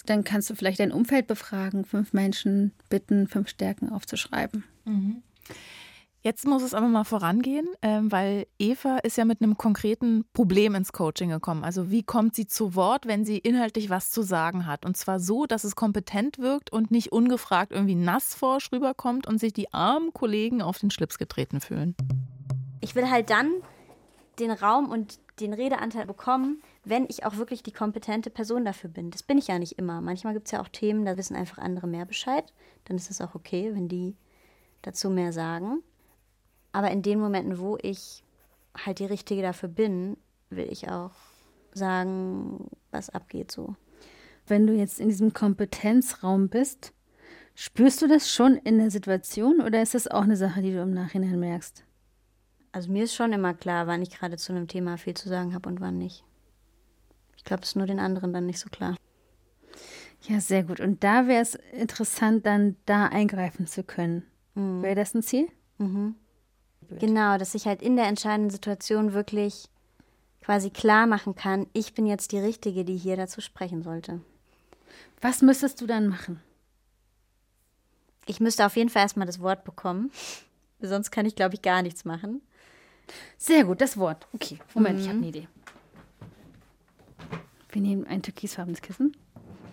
Dann 0.05 0.23
kannst 0.23 0.49
du 0.49 0.55
vielleicht 0.55 0.79
dein 0.79 0.91
Umfeld 0.91 1.27
befragen, 1.27 1.85
fünf 1.85 2.13
Menschen 2.13 2.73
bitten, 2.89 3.27
fünf 3.27 3.49
Stärken 3.49 3.89
aufzuschreiben. 3.89 4.63
Mhm. 4.85 5.23
Jetzt 6.25 6.47
muss 6.47 6.63
es 6.63 6.73
aber 6.73 6.87
mal 6.87 7.03
vorangehen, 7.03 7.67
ähm, 7.81 8.09
weil 8.09 8.47
Eva 8.57 8.99
ist 8.99 9.17
ja 9.17 9.25
mit 9.25 9.41
einem 9.41 9.57
konkreten 9.57 10.23
Problem 10.31 10.73
ins 10.73 10.93
Coaching 10.93 11.29
gekommen. 11.29 11.65
Also 11.65 11.91
wie 11.91 12.01
kommt 12.01 12.33
sie 12.33 12.47
zu 12.47 12.75
Wort, 12.75 13.05
wenn 13.07 13.25
sie 13.25 13.37
inhaltlich 13.37 13.89
was 13.89 14.09
zu 14.09 14.21
sagen 14.21 14.65
hat? 14.65 14.85
Und 14.85 14.95
zwar 14.95 15.19
so, 15.19 15.45
dass 15.45 15.65
es 15.65 15.75
kompetent 15.75 16.39
wirkt 16.39 16.71
und 16.71 16.91
nicht 16.91 17.11
ungefragt 17.11 17.73
irgendwie 17.73 17.95
nassforsch 17.95 18.71
rüberkommt 18.71 19.27
und 19.27 19.37
sich 19.37 19.51
die 19.51 19.73
armen 19.73 20.13
Kollegen 20.13 20.61
auf 20.61 20.79
den 20.79 20.91
Schlips 20.91 21.17
getreten 21.17 21.59
fühlen. 21.59 21.93
Ich 22.83 22.95
will 22.95 23.09
halt 23.09 23.29
dann 23.29 23.49
den 24.39 24.51
Raum 24.51 24.89
und 24.89 25.17
den 25.39 25.53
Redeanteil 25.53 26.05
bekommen, 26.05 26.61
wenn 26.83 27.05
ich 27.05 27.25
auch 27.25 27.37
wirklich 27.37 27.63
die 27.63 27.71
kompetente 27.71 28.29
Person 28.29 28.65
dafür 28.65 28.89
bin. 28.89 29.09
Das 29.09 29.23
bin 29.23 29.37
ich 29.37 29.47
ja 29.47 29.57
nicht 29.57 29.79
immer. 29.79 30.01
Manchmal 30.01 30.33
gibt 30.33 30.47
es 30.47 30.51
ja 30.51 30.61
auch 30.61 30.67
Themen, 30.67 31.05
da 31.05 31.15
wissen 31.15 31.37
einfach 31.37 31.59
andere 31.59 31.87
mehr 31.87 32.03
Bescheid. 32.03 32.51
Dann 32.83 32.97
ist 32.97 33.09
es 33.09 33.21
auch 33.21 33.35
okay, 33.35 33.73
wenn 33.73 33.87
die 33.87 34.17
dazu 34.81 35.09
mehr 35.09 35.31
sagen. 35.31 35.81
Aber 36.73 36.91
in 36.91 37.01
den 37.03 37.21
Momenten, 37.21 37.57
wo 37.57 37.77
ich 37.81 38.21
halt 38.75 38.99
die 38.99 39.05
Richtige 39.05 39.41
dafür 39.41 39.69
bin, 39.69 40.17
will 40.49 40.67
ich 40.69 40.89
auch 40.89 41.15
sagen, 41.73 42.69
was 42.91 43.09
abgeht 43.09 43.49
so. 43.49 43.77
Wenn 44.45 44.67
du 44.67 44.73
jetzt 44.73 44.99
in 44.99 45.07
diesem 45.07 45.31
Kompetenzraum 45.31 46.49
bist, 46.49 46.91
spürst 47.55 48.01
du 48.01 48.07
das 48.07 48.29
schon 48.29 48.57
in 48.57 48.77
der 48.77 48.91
Situation 48.91 49.61
oder 49.61 49.81
ist 49.81 49.93
das 49.93 50.09
auch 50.09 50.23
eine 50.23 50.35
Sache, 50.35 50.61
die 50.61 50.73
du 50.73 50.81
im 50.81 50.93
Nachhinein 50.93 51.39
merkst? 51.39 51.85
Also 52.73 52.91
mir 52.91 53.05
ist 53.05 53.15
schon 53.15 53.31
immer 53.31 53.53
klar, 53.53 53.87
wann 53.87 54.01
ich 54.01 54.09
gerade 54.09 54.35
zu 54.35 54.51
einem 54.51 54.67
Thema 54.67 54.97
viel 54.97 55.13
zu 55.13 55.29
sagen 55.29 55.53
habe 55.53 55.69
und 55.69 55.79
wann 55.79 55.97
nicht. 55.97 56.25
Ich 57.37 57.45
glaube, 57.45 57.63
es 57.63 57.69
ist 57.69 57.75
nur 57.75 57.85
den 57.87 57.99
anderen 57.99 58.33
dann 58.33 58.47
nicht 58.47 58.59
so 58.59 58.69
klar. 58.69 58.97
Ja, 60.27 60.41
sehr 60.41 60.63
gut. 60.63 60.79
Und 60.79 61.03
da 61.03 61.27
wäre 61.27 61.41
es 61.41 61.55
interessant, 61.71 62.45
dann 62.45 62.75
da 62.85 63.05
eingreifen 63.07 63.67
zu 63.67 63.83
können. 63.83 64.23
Mhm. 64.55 64.81
Wäre 64.81 64.95
das 64.95 65.13
ein 65.13 65.21
Ziel? 65.21 65.47
Mhm. 65.77 66.15
Genau, 66.99 67.37
dass 67.37 67.55
ich 67.55 67.65
halt 67.65 67.81
in 67.81 67.95
der 67.95 68.07
entscheidenden 68.07 68.49
Situation 68.49 69.13
wirklich 69.13 69.69
quasi 70.41 70.69
klar 70.69 71.07
machen 71.07 71.35
kann, 71.35 71.67
ich 71.73 71.93
bin 71.93 72.05
jetzt 72.05 72.31
die 72.31 72.39
Richtige, 72.39 72.83
die 72.83 72.97
hier 72.97 73.17
dazu 73.17 73.39
sprechen 73.39 73.81
sollte. 73.83 74.19
Was 75.21 75.41
müsstest 75.41 75.79
du 75.79 75.87
dann 75.87 76.07
machen? 76.07 76.41
Ich 78.25 78.39
müsste 78.39 78.65
auf 78.65 78.75
jeden 78.75 78.89
Fall 78.89 79.03
erstmal 79.03 79.27
das 79.27 79.39
Wort 79.39 79.63
bekommen. 79.63 80.11
Sonst 80.81 81.11
kann 81.11 81.25
ich, 81.25 81.35
glaube 81.35 81.55
ich, 81.55 81.61
gar 81.61 81.81
nichts 81.81 82.03
machen. 82.03 82.41
Sehr 83.37 83.65
gut, 83.65 83.81
das 83.81 83.97
Wort. 83.97 84.27
Okay, 84.33 84.59
Moment, 84.73 84.95
mhm. 84.95 85.01
ich 85.01 85.07
habe 85.09 85.17
eine 85.17 85.27
Idee. 85.27 85.47
Wir 87.71 87.81
nehmen 87.81 88.05
ein 88.05 88.21
türkisfarbenes 88.21 88.81
Kissen, 88.81 89.17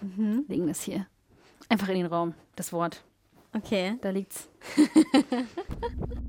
mhm. 0.01 0.45
legen 0.49 0.67
das 0.67 0.83
hier 0.83 1.07
einfach 1.71 1.89
in 1.89 1.95
den 1.95 2.07
Raum, 2.07 2.35
das 2.57 2.73
Wort. 2.73 3.03
Okay. 3.53 3.95
Da 4.01 4.11
liegt's. 4.11 4.49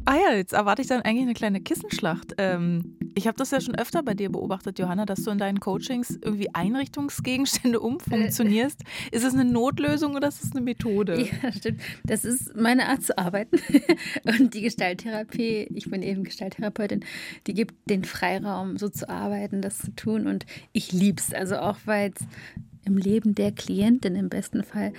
ah 0.05 0.15
ja, 0.15 0.35
jetzt 0.35 0.53
erwarte 0.53 0.81
ich 0.81 0.87
dann 0.87 1.01
eigentlich 1.01 1.23
eine 1.23 1.33
kleine 1.33 1.61
Kissenschlacht. 1.61 2.33
Ähm, 2.39 2.97
ich 3.13 3.27
habe 3.27 3.37
das 3.37 3.51
ja 3.51 3.61
schon 3.61 3.75
öfter 3.75 4.01
bei 4.01 4.15
dir 4.15 4.31
beobachtet, 4.31 4.79
Johanna, 4.79 5.05
dass 5.05 5.23
du 5.23 5.31
in 5.31 5.37
deinen 5.37 5.59
Coachings 5.59 6.17
irgendwie 6.21 6.53
Einrichtungsgegenstände 6.53 7.79
umfunktionierst. 7.81 8.81
Äh. 8.81 9.15
ist 9.15 9.23
es 9.23 9.33
eine 9.33 9.45
Notlösung 9.45 10.15
oder 10.15 10.29
ist 10.29 10.43
es 10.43 10.51
eine 10.51 10.61
Methode? 10.61 11.27
Ja, 11.43 11.51
stimmt. 11.51 11.81
Das 12.03 12.25
ist 12.25 12.55
meine 12.55 12.87
Art 12.87 13.03
zu 13.03 13.17
arbeiten. 13.17 13.59
Und 14.23 14.53
die 14.53 14.61
Gestalttherapie, 14.61 15.67
ich 15.75 15.89
bin 15.89 16.01
eben 16.01 16.23
Gestalttherapeutin, 16.23 17.05
die 17.45 17.53
gibt 17.53 17.75
den 17.89 18.03
Freiraum, 18.03 18.77
so 18.77 18.89
zu 18.89 19.09
arbeiten, 19.09 19.61
das 19.61 19.77
zu 19.77 19.95
tun. 19.95 20.25
Und 20.25 20.45
ich 20.71 20.91
lieb's. 20.91 21.33
Also 21.33 21.57
auch, 21.57 21.77
weil 21.85 22.11
es 22.15 22.25
im 22.85 22.97
Leben 22.97 23.35
der 23.35 23.51
Klientin 23.51 24.15
im 24.15 24.29
besten 24.29 24.63
Fall 24.63 24.93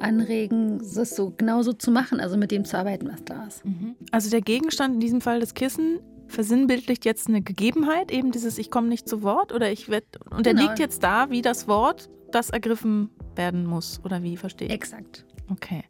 anregen, 0.00 0.78
das 0.78 1.14
so 1.14 1.32
genauso 1.36 1.72
zu 1.72 1.90
machen, 1.90 2.20
also 2.20 2.36
mit 2.36 2.50
dem 2.50 2.64
zu 2.64 2.76
arbeiten, 2.76 3.08
was 3.08 3.24
da 3.24 3.46
ist. 3.46 3.64
Mhm. 3.64 3.94
Also 4.10 4.30
der 4.30 4.40
Gegenstand 4.40 4.94
in 4.94 5.00
diesem 5.00 5.20
Fall 5.20 5.40
das 5.40 5.54
Kissen 5.54 6.00
versinnbildlicht 6.26 7.04
jetzt 7.04 7.28
eine 7.28 7.40
Gegebenheit, 7.40 8.10
eben 8.10 8.32
dieses 8.32 8.58
Ich 8.58 8.70
komme 8.70 8.88
nicht 8.88 9.08
zu 9.08 9.22
Wort 9.22 9.52
oder 9.52 9.70
ich 9.70 9.88
werde 9.88 10.06
und 10.30 10.44
genau. 10.44 10.60
er 10.60 10.66
liegt 10.66 10.78
jetzt 10.78 11.02
da 11.02 11.30
wie 11.30 11.42
das 11.42 11.68
Wort, 11.68 12.10
das 12.30 12.50
ergriffen 12.50 13.10
werden 13.34 13.66
muss 13.66 14.00
oder 14.04 14.22
wie 14.22 14.36
verstehe 14.36 14.68
ich? 14.68 14.74
Exakt. 14.74 15.24
Okay. 15.50 15.84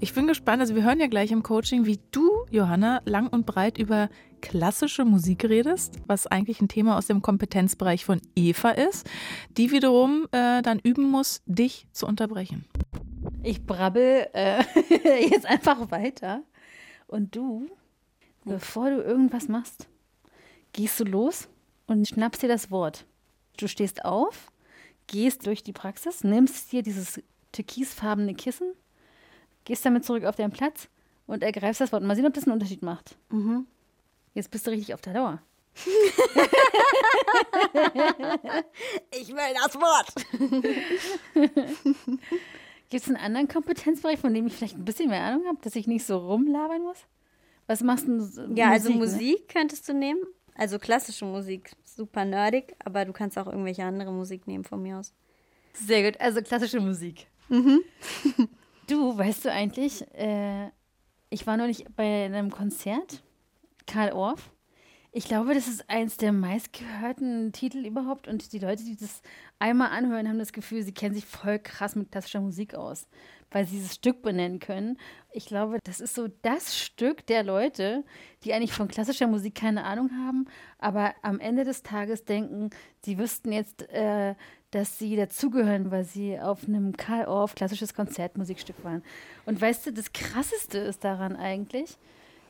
Ich 0.00 0.12
bin 0.12 0.26
gespannt, 0.26 0.60
also 0.60 0.74
wir 0.74 0.82
hören 0.82 0.98
ja 0.98 1.06
gleich 1.06 1.30
im 1.30 1.42
Coaching, 1.42 1.86
wie 1.86 2.00
du, 2.10 2.28
Johanna, 2.50 3.00
lang 3.04 3.28
und 3.28 3.46
breit 3.46 3.78
über 3.78 4.08
klassische 4.40 5.04
Musik 5.04 5.44
redest, 5.44 5.98
was 6.06 6.26
eigentlich 6.26 6.60
ein 6.60 6.68
Thema 6.68 6.98
aus 6.98 7.06
dem 7.06 7.22
Kompetenzbereich 7.22 8.04
von 8.04 8.20
Eva 8.34 8.70
ist, 8.70 9.08
die 9.56 9.70
wiederum 9.70 10.26
äh, 10.32 10.62
dann 10.62 10.80
üben 10.80 11.10
muss, 11.10 11.42
dich 11.46 11.86
zu 11.92 12.06
unterbrechen. 12.06 12.64
Ich 13.42 13.64
brabbel 13.64 14.28
äh, 14.34 14.62
jetzt 15.30 15.46
einfach 15.46 15.90
weiter 15.90 16.42
und 17.06 17.36
du, 17.36 17.68
bevor 18.44 18.90
du 18.90 19.00
irgendwas 19.00 19.48
machst, 19.48 19.88
gehst 20.72 20.98
du 20.98 21.04
los 21.04 21.48
und 21.86 22.06
schnappst 22.08 22.42
dir 22.42 22.48
das 22.48 22.70
Wort. 22.70 23.06
Du 23.56 23.68
stehst 23.68 24.04
auf, 24.04 24.50
gehst 25.06 25.46
durch 25.46 25.62
die 25.62 25.72
Praxis, 25.72 26.24
nimmst 26.24 26.72
dir 26.72 26.82
dieses 26.82 27.22
türkisfarbene 27.52 28.34
Kissen, 28.34 28.74
gehst 29.64 29.84
damit 29.84 30.04
zurück 30.04 30.24
auf 30.24 30.36
deinen 30.36 30.52
Platz 30.52 30.88
und 31.26 31.42
ergreifst 31.42 31.80
das 31.80 31.92
Wort. 31.92 32.02
Mal 32.02 32.16
sehen, 32.16 32.26
ob 32.26 32.34
das 32.34 32.44
einen 32.44 32.52
Unterschied 32.52 32.82
macht. 32.82 33.16
Mhm. 33.30 33.66
Jetzt 34.34 34.50
bist 34.50 34.66
du 34.66 34.70
richtig 34.70 34.94
auf 34.94 35.00
der 35.00 35.14
Dauer. 35.14 35.40
ich 39.10 39.28
will 39.28 39.54
das 39.54 39.74
Wort. 39.74 40.14
Gibt 42.90 43.02
es 43.02 43.08
einen 43.08 43.16
anderen 43.16 43.48
Kompetenzbereich, 43.48 44.20
von 44.20 44.32
dem 44.34 44.46
ich 44.46 44.54
vielleicht 44.54 44.76
ein 44.76 44.84
bisschen 44.84 45.08
mehr 45.08 45.22
Ahnung 45.22 45.46
habe, 45.46 45.58
dass 45.62 45.74
ich 45.74 45.86
nicht 45.86 46.06
so 46.06 46.16
rumlabern 46.18 46.82
muss? 46.82 46.98
Was 47.66 47.80
machst 47.80 48.06
du? 48.06 48.18
Ja, 48.54 48.68
Musik, 48.68 48.72
also 48.72 48.90
Musik 48.90 49.40
ne? 49.40 49.46
könntest 49.48 49.88
du 49.88 49.94
nehmen. 49.94 50.20
Also 50.54 50.78
klassische 50.78 51.24
Musik, 51.24 51.72
super 51.84 52.24
nerdig, 52.24 52.76
aber 52.84 53.04
du 53.04 53.12
kannst 53.12 53.36
auch 53.38 53.48
irgendwelche 53.48 53.82
andere 53.82 54.12
Musik 54.12 54.46
nehmen 54.46 54.62
von 54.62 54.80
mir 54.80 54.98
aus. 54.98 55.12
Sehr 55.72 56.04
gut, 56.04 56.20
also 56.20 56.40
klassische 56.42 56.78
Musik. 56.78 57.26
Mhm. 57.48 57.80
du, 58.86 59.16
weißt 59.16 59.44
du 59.44 59.52
eigentlich, 59.52 60.02
äh, 60.14 60.70
ich 61.30 61.46
war 61.46 61.56
nicht 61.56 61.94
bei 61.96 62.24
einem 62.24 62.50
Konzert, 62.50 63.22
Karl 63.86 64.12
Orff. 64.12 64.50
Ich 65.16 65.26
glaube, 65.26 65.54
das 65.54 65.68
ist 65.68 65.88
eins 65.88 66.16
der 66.16 66.32
meistgehörten 66.32 67.52
Titel 67.52 67.86
überhaupt 67.86 68.26
und 68.26 68.52
die 68.52 68.58
Leute, 68.58 68.82
die 68.82 68.96
das 68.96 69.22
einmal 69.60 69.90
anhören, 69.90 70.28
haben 70.28 70.40
das 70.40 70.52
Gefühl, 70.52 70.82
sie 70.82 70.92
kennen 70.92 71.14
sich 71.14 71.24
voll 71.24 71.60
krass 71.60 71.94
mit 71.94 72.10
klassischer 72.10 72.40
Musik 72.40 72.74
aus, 72.74 73.06
weil 73.52 73.64
sie 73.64 73.76
dieses 73.76 73.94
Stück 73.94 74.22
benennen 74.22 74.58
können. 74.58 74.98
Ich 75.30 75.46
glaube, 75.46 75.78
das 75.84 76.00
ist 76.00 76.16
so 76.16 76.26
das 76.42 76.76
Stück 76.76 77.26
der 77.28 77.44
Leute, 77.44 78.02
die 78.42 78.52
eigentlich 78.52 78.72
von 78.72 78.88
klassischer 78.88 79.28
Musik 79.28 79.54
keine 79.54 79.84
Ahnung 79.84 80.10
haben, 80.18 80.46
aber 80.78 81.14
am 81.22 81.38
Ende 81.38 81.62
des 81.62 81.84
Tages 81.84 82.24
denken, 82.24 82.70
sie 83.04 83.16
wüssten 83.16 83.52
jetzt, 83.52 83.88
äh, 83.90 84.34
dass 84.74 84.98
sie 84.98 85.16
dazugehören, 85.16 85.90
weil 85.90 86.04
sie 86.04 86.38
auf 86.40 86.66
einem 86.66 86.96
Karl 86.96 87.26
Orff 87.26 87.54
klassisches 87.54 87.94
Konzertmusikstück 87.94 88.82
waren. 88.84 89.02
Und 89.46 89.60
weißt 89.60 89.86
du, 89.86 89.92
das 89.92 90.12
Krasseste 90.12 90.78
ist 90.78 91.04
daran 91.04 91.36
eigentlich, 91.36 91.96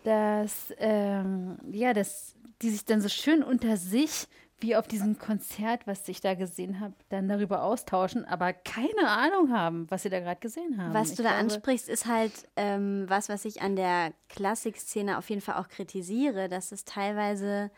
dass, 0.04 0.72
ähm, 0.78 1.58
ja, 1.70 1.92
dass 1.92 2.34
die 2.62 2.70
sich 2.70 2.84
dann 2.84 3.00
so 3.00 3.08
schön 3.08 3.42
unter 3.42 3.76
sich 3.76 4.26
wie 4.60 4.76
auf 4.76 4.86
diesem 4.86 5.18
Konzert, 5.18 5.86
was 5.86 6.08
ich 6.08 6.22
da 6.22 6.34
gesehen 6.34 6.80
habe, 6.80 6.94
dann 7.10 7.28
darüber 7.28 7.62
austauschen, 7.62 8.24
aber 8.24 8.54
keine 8.54 9.08
Ahnung 9.08 9.52
haben, 9.52 9.90
was 9.90 10.04
sie 10.04 10.08
da 10.08 10.20
gerade 10.20 10.40
gesehen 10.40 10.80
haben. 10.80 10.94
Was 10.94 11.10
ich 11.10 11.16
du 11.16 11.22
da 11.22 11.30
glaube, 11.30 11.42
ansprichst, 11.42 11.88
ist 11.88 12.06
halt 12.06 12.32
ähm, 12.56 13.04
was, 13.08 13.28
was 13.28 13.44
ich 13.44 13.60
an 13.60 13.76
der 13.76 14.14
Klassikszene 14.30 15.18
auf 15.18 15.28
jeden 15.28 15.42
Fall 15.42 15.56
auch 15.56 15.68
kritisiere, 15.68 16.48
dass 16.48 16.72
es 16.72 16.84
teilweise 16.84 17.70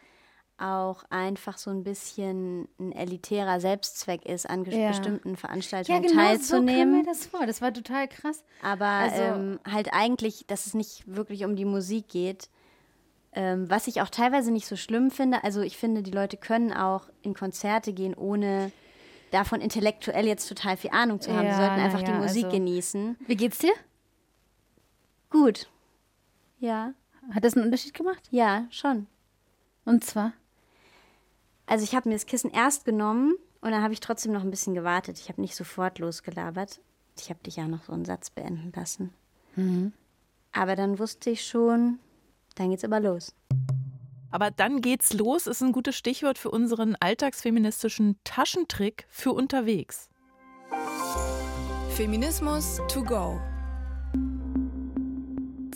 auch 0.59 1.05
einfach 1.11 1.59
so 1.59 1.71
ein 1.71 1.85
bisschen 1.85 2.69
ein 2.79 2.92
elitärer 2.92 3.61
Selbstzweck 3.61 4.25
ist, 4.25 4.49
an 4.49 4.64
ja. 4.64 4.88
bestimmten 4.88 5.37
Veranstaltungen 5.37 6.03
ja, 6.03 6.09
genau 6.09 6.23
teilzunehmen. 6.23 6.92
So 6.92 6.99
mir 6.99 7.05
das 7.05 7.27
vor. 7.27 7.47
Das 7.47 7.61
war 7.61 7.73
total 7.73 8.09
krass. 8.09 8.45
Aber 8.62 8.87
also, 8.87 9.23
ähm, 9.23 9.61
halt 9.71 9.92
eigentlich, 9.92 10.47
dass 10.47 10.66
es 10.66 10.75
nicht 10.75 11.05
wirklich 11.07 11.45
um 11.45 11.57
die 11.57 11.64
Musik 11.64 12.09
geht. 12.09 12.49
Ähm, 13.33 13.69
was 13.69 13.87
ich 13.87 14.01
auch 14.01 14.09
teilweise 14.09 14.51
nicht 14.51 14.66
so 14.66 14.77
schlimm 14.77 15.11
finde. 15.11 15.45
Also 15.45 15.61
ich 15.61 15.77
finde, 15.77 16.03
die 16.03 16.11
Leute 16.11 16.38
können 16.38 16.73
auch 16.73 17.09
in 17.21 17.35
Konzerte 17.35 17.92
gehen, 17.92 18.14
ohne 18.14 18.73
davon 19.31 19.61
intellektuell 19.61 20.27
jetzt 20.27 20.49
total 20.49 20.79
viel 20.79 20.90
Ahnung 20.90 21.21
zu 21.21 21.35
haben. 21.37 21.47
Ja, 21.47 21.53
Sie 21.53 21.61
sollten 21.61 21.81
einfach 21.81 22.01
ja, 22.01 22.07
die 22.07 22.12
Musik 22.12 22.47
also, 22.47 22.57
genießen. 22.57 23.16
Wie 23.27 23.37
geht's 23.37 23.59
dir? 23.59 23.75
Gut. 25.29 25.69
Ja. 26.61 26.95
Hat 27.35 27.45
das 27.45 27.55
einen 27.55 27.66
Unterschied 27.66 27.92
gemacht? 27.92 28.23
Ja, 28.31 28.66
schon. 28.71 29.07
Und 29.85 30.05
zwar? 30.05 30.33
Also 31.66 31.85
ich 31.85 31.94
habe 31.94 32.09
mir 32.09 32.14
das 32.14 32.26
Kissen 32.26 32.50
erst 32.50 32.85
genommen 32.85 33.35
und 33.61 33.72
dann 33.72 33.83
habe 33.83 33.92
ich 33.92 34.00
trotzdem 34.00 34.33
noch 34.33 34.42
ein 34.42 34.50
bisschen 34.50 34.74
gewartet. 34.74 35.18
Ich 35.18 35.29
habe 35.29 35.40
nicht 35.40 35.57
sofort 35.57 35.98
losgelabert. 35.98 36.81
Ich 37.18 37.29
habe 37.31 37.40
dich 37.44 37.57
ja 37.57 37.66
noch 37.66 37.85
so 37.85 37.92
einen 37.92 38.05
Satz 38.05 38.31
beenden 38.31 38.72
lassen. 38.74 39.12
Mhm. 39.57 39.92
Aber 40.52 40.76
dann 40.76 40.98
wusste 40.98 41.31
ich 41.31 41.44
schon, 41.44 41.98
dann 42.55 42.70
geht's 42.70 42.85
aber 42.85 43.00
los. 43.00 43.35
Aber 44.31 44.50
dann 44.50 44.81
geht's 44.81 45.12
los 45.12 45.46
ist 45.46 45.62
ein 45.62 45.72
gutes 45.72 45.96
Stichwort 45.96 46.38
für 46.38 46.50
unseren 46.50 46.96
alltagsfeministischen 47.00 48.18
Taschentrick 48.24 49.07
für 49.09 49.33
unterwegs. 49.33 50.09
Feminismus 51.90 52.81
to 52.88 53.02
go. 53.02 53.40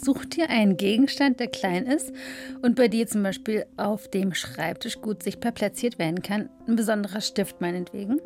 Such 0.03 0.25
dir 0.25 0.49
einen 0.49 0.77
Gegenstand, 0.77 1.41
der 1.41 1.49
klein 1.49 1.87
ist 1.87 2.13
und 2.63 2.75
bei 2.77 2.89
dir 2.89 3.07
zum 3.07 3.23
Beispiel 3.23 3.67
auf 3.77 4.09
dem 4.09 4.33
Schreibtisch 4.33 5.01
gut 5.01 5.23
sichtbar 5.23 5.53
platziert 5.53 5.99
werden 5.99 6.23
kann. 6.23 6.49
Ein 6.67 6.77
besonderer 6.77 7.21
Stift 7.21 7.61
meinetwegen. 7.61 8.21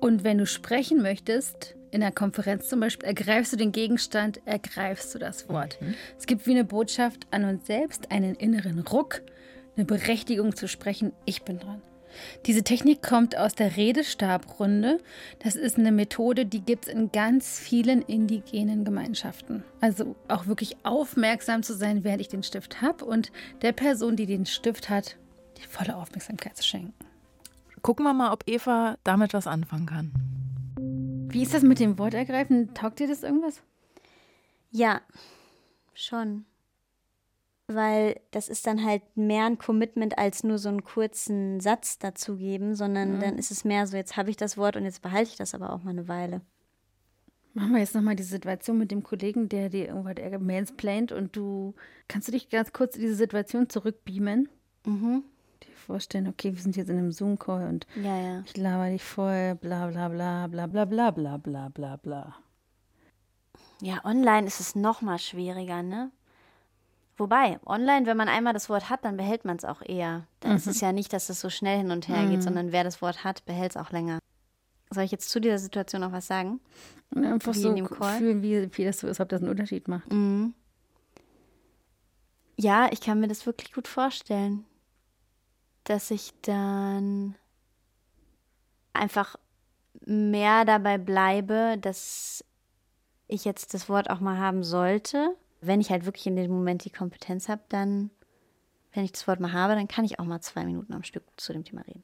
Und 0.00 0.24
wenn 0.24 0.38
du 0.38 0.46
sprechen 0.46 1.02
möchtest, 1.02 1.74
in 1.90 2.02
einer 2.02 2.12
Konferenz 2.12 2.68
zum 2.68 2.80
Beispiel, 2.80 3.06
ergreifst 3.06 3.52
du 3.52 3.56
den 3.56 3.70
Gegenstand, 3.70 4.40
ergreifst 4.46 5.14
du 5.14 5.18
das 5.18 5.48
Wort. 5.48 5.78
Mhm. 5.80 5.94
Es 6.18 6.26
gibt 6.26 6.46
wie 6.46 6.52
eine 6.52 6.64
Botschaft 6.64 7.26
an 7.30 7.44
uns 7.44 7.66
selbst, 7.66 8.10
einen 8.10 8.34
inneren 8.34 8.80
Ruck, 8.80 9.22
eine 9.76 9.84
Berechtigung 9.84 10.56
zu 10.56 10.68
sprechen, 10.68 11.12
ich 11.24 11.42
bin 11.42 11.58
dran. 11.58 11.82
Diese 12.46 12.62
Technik 12.62 13.02
kommt 13.02 13.36
aus 13.36 13.54
der 13.54 13.76
Redestabrunde. 13.76 14.98
Das 15.40 15.56
ist 15.56 15.78
eine 15.78 15.92
Methode, 15.92 16.46
die 16.46 16.60
gibt 16.60 16.86
es 16.86 16.92
in 16.92 17.12
ganz 17.12 17.58
vielen 17.58 18.02
indigenen 18.02 18.84
Gemeinschaften. 18.84 19.64
Also 19.80 20.16
auch 20.28 20.46
wirklich 20.46 20.76
aufmerksam 20.84 21.62
zu 21.62 21.74
sein, 21.74 22.04
während 22.04 22.20
ich 22.20 22.28
den 22.28 22.42
Stift 22.42 22.82
habe 22.82 23.04
und 23.04 23.32
der 23.62 23.72
Person, 23.72 24.16
die 24.16 24.26
den 24.26 24.46
Stift 24.46 24.90
hat, 24.90 25.16
die 25.58 25.66
volle 25.66 25.96
Aufmerksamkeit 25.96 26.56
zu 26.56 26.64
schenken. 26.64 26.94
Gucken 27.82 28.04
wir 28.04 28.14
mal, 28.14 28.32
ob 28.32 28.44
Eva 28.46 28.96
damit 29.04 29.34
was 29.34 29.46
anfangen 29.46 29.86
kann. 29.86 30.12
Wie 31.30 31.42
ist 31.42 31.52
das 31.52 31.62
mit 31.62 31.80
dem 31.80 31.98
Wortergreifen? 31.98 32.74
Taugt 32.74 33.00
dir 33.00 33.08
das 33.08 33.22
irgendwas? 33.22 33.60
Ja, 34.70 35.00
schon 35.92 36.46
weil 37.66 38.20
das 38.30 38.48
ist 38.48 38.66
dann 38.66 38.84
halt 38.84 39.02
mehr 39.16 39.46
ein 39.46 39.58
Commitment 39.58 40.18
als 40.18 40.44
nur 40.44 40.58
so 40.58 40.68
einen 40.68 40.84
kurzen 40.84 41.60
Satz 41.60 41.98
dazugeben, 41.98 42.74
sondern 42.74 43.16
mhm. 43.16 43.20
dann 43.20 43.38
ist 43.38 43.50
es 43.50 43.64
mehr 43.64 43.86
so, 43.86 43.96
jetzt 43.96 44.16
habe 44.16 44.30
ich 44.30 44.36
das 44.36 44.56
Wort 44.56 44.76
und 44.76 44.84
jetzt 44.84 45.02
behalte 45.02 45.30
ich 45.30 45.36
das 45.36 45.54
aber 45.54 45.72
auch 45.72 45.82
mal 45.82 45.90
eine 45.90 46.08
Weile. 46.08 46.42
Machen 47.54 47.72
wir 47.72 47.78
jetzt 47.78 47.94
nochmal 47.94 48.16
die 48.16 48.24
Situation 48.24 48.78
mit 48.78 48.90
dem 48.90 49.04
Kollegen, 49.04 49.48
der 49.48 49.68
dir 49.68 49.86
irgendwas 49.86 50.40
mansplaint 50.40 51.12
und 51.12 51.36
du, 51.36 51.74
kannst 52.08 52.26
du 52.26 52.32
dich 52.32 52.48
ganz 52.50 52.72
kurz 52.72 52.96
in 52.96 53.02
diese 53.02 53.14
Situation 53.14 53.68
zurückbeamen? 53.68 54.48
Mhm. 54.84 55.22
Dir 55.62 55.76
vorstellen, 55.76 56.26
okay, 56.26 56.52
wir 56.52 56.60
sind 56.60 56.76
jetzt 56.76 56.88
in 56.88 56.98
einem 56.98 57.12
Zoom-Call 57.12 57.68
und 57.68 57.86
ja, 57.94 58.20
ja. 58.20 58.42
ich 58.44 58.56
laber 58.56 58.90
dich 58.90 59.04
voll, 59.04 59.54
bla 59.54 59.86
bla 59.86 60.08
bla 60.08 60.48
bla 60.48 60.66
bla 60.66 60.84
bla 60.84 61.10
bla 61.12 61.36
bla 61.36 61.68
bla 61.68 61.96
bla. 61.96 62.34
Ja, 63.80 64.04
online 64.04 64.46
ist 64.48 64.60
es 64.60 64.74
nochmal 64.74 65.20
schwieriger, 65.20 65.82
ne? 65.82 66.10
Wobei, 67.16 67.60
online, 67.64 68.06
wenn 68.06 68.16
man 68.16 68.28
einmal 68.28 68.52
das 68.52 68.68
Wort 68.68 68.90
hat, 68.90 69.04
dann 69.04 69.16
behält 69.16 69.44
man 69.44 69.56
es 69.56 69.64
auch 69.64 69.82
eher. 69.82 70.26
Da 70.40 70.48
mhm. 70.48 70.56
ist 70.56 70.66
es 70.66 70.80
ja 70.80 70.92
nicht, 70.92 71.12
dass 71.12 71.28
es 71.28 71.40
so 71.40 71.48
schnell 71.48 71.78
hin 71.78 71.90
und 71.92 72.08
her 72.08 72.22
mhm. 72.22 72.30
geht, 72.30 72.42
sondern 72.42 72.72
wer 72.72 72.82
das 72.82 73.00
Wort 73.02 73.22
hat, 73.22 73.44
behält 73.44 73.70
es 73.70 73.76
auch 73.76 73.92
länger. 73.92 74.18
Soll 74.90 75.04
ich 75.04 75.12
jetzt 75.12 75.30
zu 75.30 75.40
dieser 75.40 75.58
Situation 75.58 76.00
noch 76.00 76.12
was 76.12 76.26
sagen? 76.26 76.60
Einfach 77.14 77.54
wie 77.54 77.58
so 77.58 77.74
fühlen, 77.74 78.42
wie, 78.42 78.76
wie 78.76 78.84
das 78.84 78.98
so 78.98 79.06
ist, 79.06 79.20
ob 79.20 79.28
das 79.28 79.40
einen 79.40 79.50
Unterschied 79.50 79.86
macht. 79.86 80.12
Mhm. 80.12 80.54
Ja, 82.56 82.88
ich 82.90 83.00
kann 83.00 83.20
mir 83.20 83.28
das 83.28 83.46
wirklich 83.46 83.72
gut 83.72 83.88
vorstellen, 83.88 84.64
dass 85.84 86.10
ich 86.10 86.32
dann 86.42 87.36
einfach 88.92 89.36
mehr 90.04 90.64
dabei 90.64 90.98
bleibe, 90.98 91.76
dass 91.80 92.44
ich 93.26 93.44
jetzt 93.44 93.74
das 93.74 93.88
Wort 93.88 94.10
auch 94.10 94.20
mal 94.20 94.38
haben 94.38 94.64
sollte 94.64 95.36
wenn 95.66 95.80
ich 95.80 95.90
halt 95.90 96.06
wirklich 96.06 96.26
in 96.26 96.36
dem 96.36 96.50
Moment 96.50 96.84
die 96.84 96.90
Kompetenz 96.90 97.48
habe, 97.48 97.62
dann, 97.68 98.10
wenn 98.92 99.04
ich 99.04 99.12
das 99.12 99.26
Wort 99.26 99.40
mal 99.40 99.52
habe, 99.52 99.74
dann 99.74 99.88
kann 99.88 100.04
ich 100.04 100.18
auch 100.18 100.24
mal 100.24 100.40
zwei 100.40 100.64
Minuten 100.64 100.92
am 100.92 101.02
Stück 101.02 101.24
zu 101.36 101.52
dem 101.52 101.64
Thema 101.64 101.82
reden. 101.82 102.02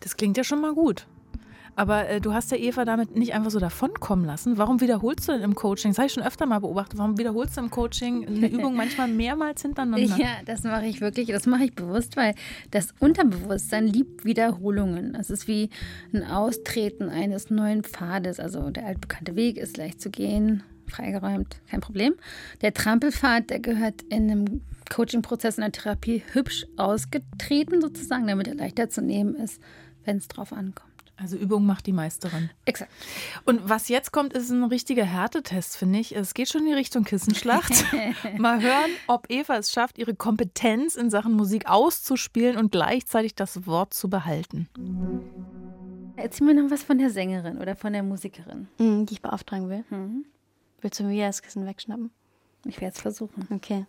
Das 0.00 0.16
klingt 0.16 0.36
ja 0.36 0.44
schon 0.44 0.60
mal 0.60 0.74
gut. 0.74 1.06
Aber 1.76 2.08
äh, 2.08 2.20
du 2.20 2.34
hast 2.34 2.50
ja 2.50 2.56
Eva 2.56 2.84
damit 2.84 3.16
nicht 3.16 3.32
einfach 3.32 3.50
so 3.50 3.58
davonkommen 3.58 4.24
lassen. 4.24 4.58
Warum 4.58 4.80
wiederholst 4.80 5.28
du 5.28 5.32
denn 5.32 5.42
im 5.42 5.54
Coaching? 5.54 5.92
Das 5.92 5.98
habe 5.98 6.06
ich 6.08 6.12
schon 6.12 6.22
öfter 6.22 6.46
mal 6.46 6.58
beobachtet. 6.58 6.98
Warum 6.98 7.16
wiederholst 7.18 7.56
du 7.56 7.60
im 7.60 7.70
Coaching 7.70 8.26
eine 8.26 8.48
Übung 8.50 8.74
manchmal 8.74 9.08
mehrmals 9.08 9.62
hintereinander? 9.62 10.16
Ja, 10.18 10.28
das 10.44 10.62
mache 10.62 10.86
ich 10.86 11.00
wirklich. 11.00 11.28
Das 11.28 11.46
mache 11.46 11.64
ich 11.64 11.74
bewusst, 11.74 12.16
weil 12.16 12.34
das 12.70 12.92
Unterbewusstsein 12.98 13.86
liebt 13.86 14.24
Wiederholungen. 14.24 15.14
Das 15.14 15.30
ist 15.30 15.48
wie 15.48 15.70
ein 16.12 16.24
Austreten 16.24 17.08
eines 17.08 17.50
neuen 17.50 17.82
Pfades. 17.84 18.40
Also 18.40 18.70
der 18.70 18.86
altbekannte 18.86 19.36
Weg 19.36 19.56
ist 19.56 19.76
leicht 19.76 20.00
zu 20.00 20.10
gehen 20.10 20.62
freigeräumt, 20.90 21.60
kein 21.70 21.80
Problem. 21.80 22.14
Der 22.60 22.74
Trampelpfad, 22.74 23.50
der 23.50 23.60
gehört 23.60 24.02
in 24.02 24.30
einem 24.30 24.60
Coaching-Prozess 24.90 25.56
in 25.56 25.62
der 25.62 25.72
Therapie 25.72 26.22
hübsch 26.32 26.66
ausgetreten, 26.76 27.80
sozusagen, 27.80 28.26
damit 28.26 28.48
er 28.48 28.54
leichter 28.54 28.90
zu 28.90 29.02
nehmen 29.02 29.34
ist, 29.34 29.60
wenn 30.04 30.18
es 30.18 30.28
drauf 30.28 30.52
ankommt. 30.52 30.90
Also 31.20 31.36
Übung 31.36 31.66
macht 31.66 31.86
die 31.86 31.92
Meisterin. 31.92 32.48
Exakt. 32.64 32.90
Und 33.44 33.68
was 33.68 33.88
jetzt 33.88 34.10
kommt, 34.10 34.32
ist 34.32 34.48
ein 34.48 34.64
richtiger 34.64 35.04
Härtetest, 35.04 35.76
finde 35.76 35.98
ich. 35.98 36.16
Es 36.16 36.32
geht 36.32 36.48
schon 36.48 36.62
in 36.62 36.68
die 36.68 36.72
Richtung 36.72 37.04
Kissenschlacht. 37.04 37.84
Mal 38.38 38.62
hören, 38.62 38.90
ob 39.06 39.26
Eva 39.28 39.56
es 39.58 39.70
schafft, 39.70 39.98
ihre 39.98 40.14
Kompetenz 40.14 40.94
in 40.96 41.10
Sachen 41.10 41.32
Musik 41.32 41.68
auszuspielen 41.68 42.56
und 42.56 42.72
gleichzeitig 42.72 43.34
das 43.34 43.66
Wort 43.66 43.92
zu 43.92 44.08
behalten. 44.08 44.68
Erzähl 46.16 46.46
mir 46.46 46.54
noch 46.54 46.70
was 46.70 46.82
von 46.82 46.96
der 46.96 47.10
Sängerin 47.10 47.58
oder 47.58 47.76
von 47.76 47.92
der 47.92 48.02
Musikerin. 48.02 48.68
Mhm, 48.78 49.04
die 49.04 49.14
ich 49.14 49.22
beauftragen 49.22 49.68
will. 49.68 49.84
Mhm. 49.90 50.24
Willst 50.80 51.00
du 51.00 51.04
mir 51.04 51.26
das 51.26 51.42
Kissen 51.42 51.66
wegschnappen? 51.66 52.10
Ich 52.64 52.80
werde 52.80 52.94
es 52.94 53.00
versuchen. 53.00 53.46
Okay. 53.50 53.86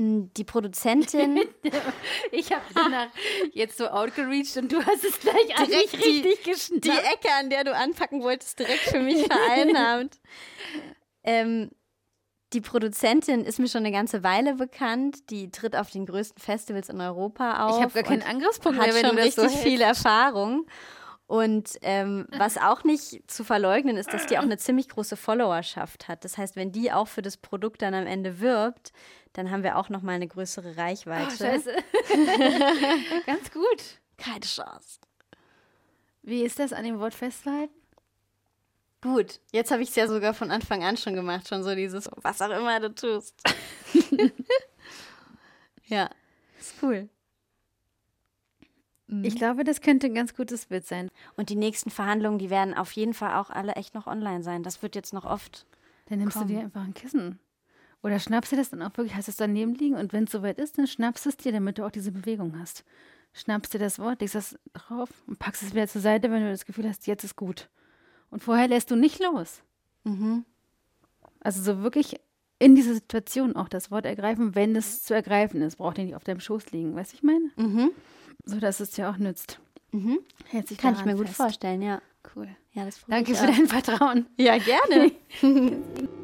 Die 0.00 0.44
Produzentin. 0.44 1.40
ich 2.30 2.52
habe 2.52 2.62
danach 2.72 3.08
jetzt 3.52 3.78
so 3.78 3.88
outgereached 3.88 4.56
und 4.56 4.70
du 4.70 4.84
hast 4.84 5.04
es 5.04 5.18
gleich 5.18 5.46
direkt 5.66 5.94
richtig 5.94 6.44
geschnappt. 6.44 6.84
Die 6.84 6.90
Ecke, 6.90 7.28
an 7.36 7.50
der 7.50 7.64
du 7.64 7.74
anpacken 7.74 8.22
wolltest, 8.22 8.60
direkt 8.60 8.80
für 8.80 9.00
mich 9.00 9.26
vereinnahmt. 9.26 10.20
ähm, 11.24 11.70
die 12.52 12.60
Produzentin 12.60 13.44
ist 13.44 13.58
mir 13.58 13.68
schon 13.68 13.84
eine 13.84 13.92
ganze 13.92 14.22
Weile 14.22 14.54
bekannt. 14.54 15.30
Die 15.30 15.50
tritt 15.50 15.74
auf 15.74 15.90
den 15.90 16.06
größten 16.06 16.40
Festivals 16.40 16.88
in 16.88 17.00
Europa 17.00 17.66
auf. 17.66 17.76
Ich 17.76 17.82
habe 17.82 17.92
gar 17.92 18.04
keinen 18.04 18.22
Angriffspunkt 18.22 18.78
mehr, 18.78 18.94
wenn 18.94 19.04
schon 19.04 19.16
du 19.16 19.22
das 19.22 19.36
richtig 19.36 19.50
so 19.50 19.58
viel 19.58 19.80
Erfahrung. 19.80 20.66
Und 21.28 21.78
ähm, 21.82 22.26
was 22.38 22.56
auch 22.56 22.84
nicht 22.84 23.30
zu 23.30 23.44
verleugnen 23.44 23.98
ist, 23.98 24.14
dass 24.14 24.24
die 24.24 24.38
auch 24.38 24.42
eine 24.42 24.56
ziemlich 24.56 24.88
große 24.88 25.14
Followerschaft 25.14 26.08
hat. 26.08 26.24
Das 26.24 26.38
heißt, 26.38 26.56
wenn 26.56 26.72
die 26.72 26.90
auch 26.90 27.06
für 27.06 27.20
das 27.20 27.36
Produkt 27.36 27.82
dann 27.82 27.92
am 27.92 28.06
Ende 28.06 28.40
wirbt, 28.40 28.92
dann 29.34 29.50
haben 29.50 29.62
wir 29.62 29.76
auch 29.76 29.90
noch 29.90 30.00
mal 30.00 30.12
eine 30.12 30.26
größere 30.26 30.78
Reichweite. 30.78 31.28
Oh, 31.30 31.36
scheiße. 31.36 31.70
Ganz 33.26 33.52
gut. 33.52 34.00
Keine 34.16 34.40
Chance. 34.40 35.00
Wie 36.22 36.44
ist 36.44 36.58
das 36.58 36.72
an 36.72 36.84
dem 36.84 36.98
Wort 36.98 37.12
festhalten? 37.12 37.74
Gut, 39.02 39.38
jetzt 39.52 39.70
habe 39.70 39.82
ich 39.82 39.90
es 39.90 39.96
ja 39.96 40.08
sogar 40.08 40.32
von 40.32 40.50
Anfang 40.50 40.82
an 40.82 40.96
schon 40.96 41.14
gemacht, 41.14 41.46
schon 41.46 41.62
so 41.62 41.74
dieses, 41.74 42.08
was 42.16 42.40
auch 42.40 42.50
immer 42.50 42.80
du 42.80 42.94
tust. 42.94 43.34
ja, 45.84 46.08
ist 46.58 46.74
cool. 46.82 47.10
Ich 49.22 49.36
glaube, 49.36 49.64
das 49.64 49.80
könnte 49.80 50.06
ein 50.06 50.14
ganz 50.14 50.34
gutes 50.34 50.66
Bild 50.66 50.86
sein. 50.86 51.10
Und 51.36 51.48
die 51.48 51.56
nächsten 51.56 51.90
Verhandlungen, 51.90 52.38
die 52.38 52.50
werden 52.50 52.74
auf 52.74 52.92
jeden 52.92 53.14
Fall 53.14 53.34
auch 53.34 53.48
alle 53.48 53.72
echt 53.72 53.94
noch 53.94 54.06
online 54.06 54.42
sein. 54.42 54.62
Das 54.62 54.82
wird 54.82 54.94
jetzt 54.94 55.14
noch 55.14 55.24
oft. 55.24 55.66
Dann 56.06 56.18
nimmst 56.18 56.36
kommen. 56.36 56.48
du 56.48 56.54
dir 56.54 56.60
einfach 56.60 56.82
ein 56.82 56.94
Kissen. 56.94 57.38
Oder 58.02 58.20
schnappst 58.20 58.52
du 58.52 58.56
das 58.56 58.70
dann 58.70 58.82
auch 58.82 58.96
wirklich, 58.96 59.14
hast 59.16 59.28
es 59.28 59.36
daneben 59.36 59.74
liegen 59.74 59.96
und 59.96 60.12
wenn 60.12 60.24
es 60.24 60.32
soweit 60.32 60.58
ist, 60.58 60.78
dann 60.78 60.86
schnappst 60.86 61.24
du 61.24 61.30
es 61.30 61.36
dir, 61.36 61.52
damit 61.52 61.78
du 61.78 61.84
auch 61.84 61.90
diese 61.90 62.12
Bewegung 62.12 62.58
hast. 62.58 62.84
Schnappst 63.32 63.74
dir 63.74 63.78
das 63.78 63.98
Wort, 63.98 64.20
legst 64.20 64.34
das 64.34 64.58
drauf 64.72 65.08
und 65.26 65.38
packst 65.38 65.62
es 65.62 65.72
wieder 65.72 65.88
zur 65.88 66.00
Seite, 66.00 66.30
wenn 66.30 66.42
du 66.42 66.50
das 66.50 66.64
Gefühl 66.64 66.88
hast, 66.88 67.06
jetzt 67.06 67.24
ist 67.24 67.36
gut. 67.36 67.68
Und 68.30 68.42
vorher 68.42 68.68
lässt 68.68 68.90
du 68.90 68.96
nicht 68.96 69.20
los. 69.20 69.62
Mhm. 70.04 70.44
Also 71.40 71.62
so 71.62 71.82
wirklich 71.82 72.20
in 72.58 72.74
dieser 72.74 72.94
Situation 72.94 73.56
auch 73.56 73.68
das 73.68 73.90
Wort 73.90 74.06
ergreifen, 74.06 74.54
wenn 74.54 74.76
es 74.76 75.02
zu 75.02 75.14
ergreifen 75.14 75.62
ist. 75.62 75.76
Braucht 75.76 75.98
ihr 75.98 76.04
nicht 76.04 76.14
auf 76.14 76.24
deinem 76.24 76.40
Schoß 76.40 76.70
liegen, 76.72 76.94
weißt 76.94 77.12
du, 77.12 77.16
ich 77.16 77.22
meine? 77.22 77.50
Mhm. 77.56 77.90
So 78.48 78.58
dass 78.60 78.80
es 78.80 78.92
dir 78.92 79.10
auch 79.10 79.18
nützt. 79.18 79.60
Mhm. 79.92 80.20
Kann 80.78 80.94
ich 80.94 81.04
mir 81.04 81.16
gut 81.16 81.28
vorstellen, 81.28 81.82
ja. 81.82 82.00
Cool. 82.34 82.48
Ja, 82.72 82.84
das 82.84 83.00
Danke 83.06 83.34
für 83.34 83.46
dein 83.46 83.66
Vertrauen. 83.66 84.26
Ja, 84.38 84.56
gerne. 84.58 85.12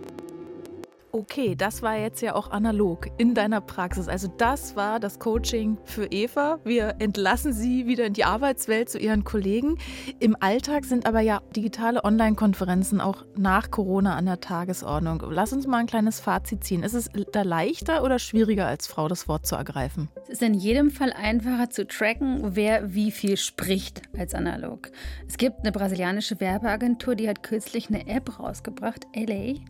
Okay, 1.15 1.55
das 1.55 1.81
war 1.81 1.97
jetzt 1.97 2.23
ja 2.23 2.35
auch 2.35 2.51
analog 2.51 3.07
in 3.19 3.35
deiner 3.35 3.61
Praxis. 3.61 4.09
Also 4.09 4.27
das 4.27 4.75
war 4.75 4.99
das 4.99 5.21
Coaching 5.21 5.79
für 5.85 6.07
Eva. 6.07 6.59
Wir 6.65 6.97
entlassen 6.99 7.53
sie 7.53 7.87
wieder 7.87 8.07
in 8.07 8.15
die 8.15 8.25
Arbeitswelt 8.25 8.89
zu 8.89 8.99
ihren 8.99 9.23
Kollegen. 9.23 9.79
Im 10.19 10.37
Alltag 10.41 10.85
sind 10.85 11.07
aber 11.07 11.21
ja 11.21 11.41
digitale 11.55 12.03
Online-Konferenzen 12.03 13.01
auch 13.01 13.25
nach 13.37 13.71
Corona 13.71 14.17
an 14.17 14.27
der 14.27 14.41
Tagesordnung. 14.41 15.23
Lass 15.31 15.53
uns 15.53 15.69
mal 15.69 15.79
ein 15.79 15.87
kleines 15.87 16.19
Fazit 16.19 16.65
ziehen. 16.65 16.83
Ist 16.83 16.95
es 16.95 17.09
da 17.31 17.43
leichter 17.43 18.03
oder 18.03 18.19
schwieriger 18.19 18.67
als 18.67 18.89
Frau 18.89 19.07
das 19.07 19.29
Wort 19.29 19.47
zu 19.47 19.55
ergreifen? 19.55 20.09
Es 20.25 20.31
ist 20.31 20.43
in 20.43 20.55
jedem 20.55 20.91
Fall 20.91 21.13
einfacher 21.13 21.71
zu 21.71 21.87
tracken, 21.87 22.57
wer 22.57 22.93
wie 22.93 23.13
viel 23.13 23.37
spricht 23.37 24.03
als 24.19 24.35
analog. 24.35 24.91
Es 25.29 25.37
gibt 25.37 25.61
eine 25.61 25.71
brasilianische 25.71 26.41
Werbeagentur, 26.41 27.15
die 27.15 27.29
hat 27.29 27.45
kürzlich 27.45 27.89
eine 27.89 28.09
App 28.09 28.41
rausgebracht, 28.41 29.07
LA, 29.15 29.61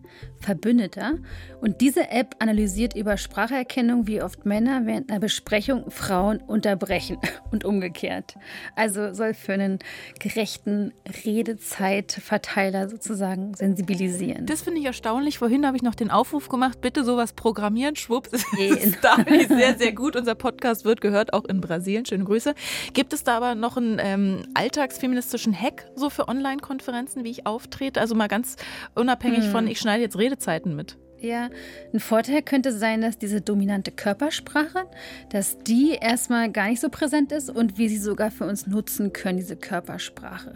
Verbündeter. 0.40 1.16
Und 1.61 1.81
diese 1.81 2.11
App 2.11 2.37
analysiert 2.40 2.94
über 2.94 3.16
Spracherkennung, 3.16 4.07
wie 4.07 4.20
oft 4.20 4.44
Männer 4.44 4.83
während 4.85 5.11
einer 5.11 5.20
Besprechung 5.20 5.90
Frauen 5.90 6.38
unterbrechen 6.38 7.16
und 7.51 7.64
umgekehrt. 7.64 8.35
Also 8.77 9.14
soll 9.14 9.33
für 9.33 9.55
einen 9.55 9.79
gerechten 10.20 10.92
Redezeitverteiler 11.25 12.88
sozusagen 12.88 13.55
sensibilisieren. 13.55 14.47
Das 14.47 14.62
finde 14.62 14.81
ich 14.81 14.87
erstaunlich. 14.87 15.38
Vorhin 15.38 15.66
habe 15.66 15.77
ich 15.77 15.83
noch 15.83 15.94
den 15.94 16.11
Aufruf 16.11 16.49
gemacht, 16.49 16.81
bitte 16.81 17.03
sowas 17.03 17.33
programmieren. 17.33 17.97
Schwupps, 17.97 18.33
ist 18.59 18.99
da 19.03 19.16
sehr, 19.49 19.79
sehr 19.79 19.92
gut. 19.92 20.16
Unser 20.16 20.35
Podcast 20.35 20.85
wird 20.85 21.01
gehört, 21.01 21.33
auch 21.33 21.44
in 21.44 21.61
Brasilien. 21.61 22.05
Schöne 22.05 22.25
Grüße. 22.25 22.55
Gibt 22.92 23.12
es 23.12 23.25
da 23.25 23.37
aber 23.38 23.55
noch 23.55 23.77
einen 23.77 23.99
ähm, 24.01 24.42
alltagsfeministischen 24.53 25.59
Hack 25.59 25.87
so 25.94 26.11
für 26.11 26.29
Online-Konferenzen, 26.29 27.25
wie 27.25 27.31
ich 27.31 27.47
auftrete? 27.47 28.01
Also 28.01 28.14
mal 28.14 28.29
ganz 28.29 28.57
unabhängig 28.94 29.44
hm. 29.44 29.51
von, 29.51 29.66
ich 29.66 29.79
schneide 29.79 30.03
jetzt 30.03 30.18
Redezeiten 30.18 30.77
mit. 30.77 30.99
Ja, 31.24 31.48
ein 31.94 32.00
Vorteil 32.00 32.42
könnte 32.42 32.70
sein, 32.70 33.00
dass 33.00 33.16
diese 33.16 33.40
dominante 33.40 33.90
Körpersprache, 33.90 34.84
dass 35.30 35.58
die 35.58 35.92
erstmal 35.98 36.52
gar 36.52 36.68
nicht 36.68 36.82
so 36.82 36.90
präsent 36.90 37.32
ist 37.32 37.48
und 37.48 37.78
wir 37.78 37.88
sie 37.88 37.96
sogar 37.96 38.30
für 38.30 38.44
uns 38.44 38.66
nutzen 38.66 39.14
können, 39.14 39.38
diese 39.38 39.56
Körpersprache. 39.56 40.52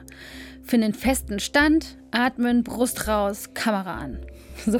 Für 0.63 0.77
einen 0.77 0.93
festen 0.93 1.41
Stand, 1.41 1.97
atmen, 2.11 2.65
Brust 2.65 3.09
raus, 3.09 3.55
Kamera 3.55 3.95
an. 3.95 4.19
So. 4.67 4.79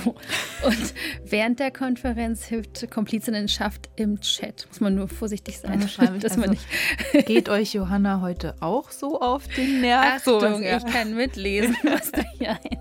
Und 0.65 0.95
während 1.25 1.61
der 1.61 1.71
Konferenz 1.71 2.45
hilft 2.45 2.91
Komplizinnenschaft 2.91 3.89
im 3.97 4.21
Chat. 4.21 4.67
Muss 4.69 4.81
man 4.81 4.95
nur 4.95 5.09
vorsichtig 5.09 5.59
sein, 5.59 5.81
dass 6.21 6.33
also, 6.33 6.41
man 6.41 6.51
nicht. 6.51 7.27
Geht 7.27 7.49
euch 7.49 7.73
Johanna 7.73 8.21
heute 8.21 8.55
auch 8.61 8.91
so 8.91 9.21
auf 9.21 9.49
den 9.49 9.81
Nerv? 9.81 10.27
Achtung, 10.27 10.63
ja. 10.63 10.79
ich 10.79 10.87
kann 10.87 11.15
mitlesen, 11.15 11.77
was 11.85 12.13
da 12.13 12.23
hier 12.37 12.51
ein. 12.51 12.79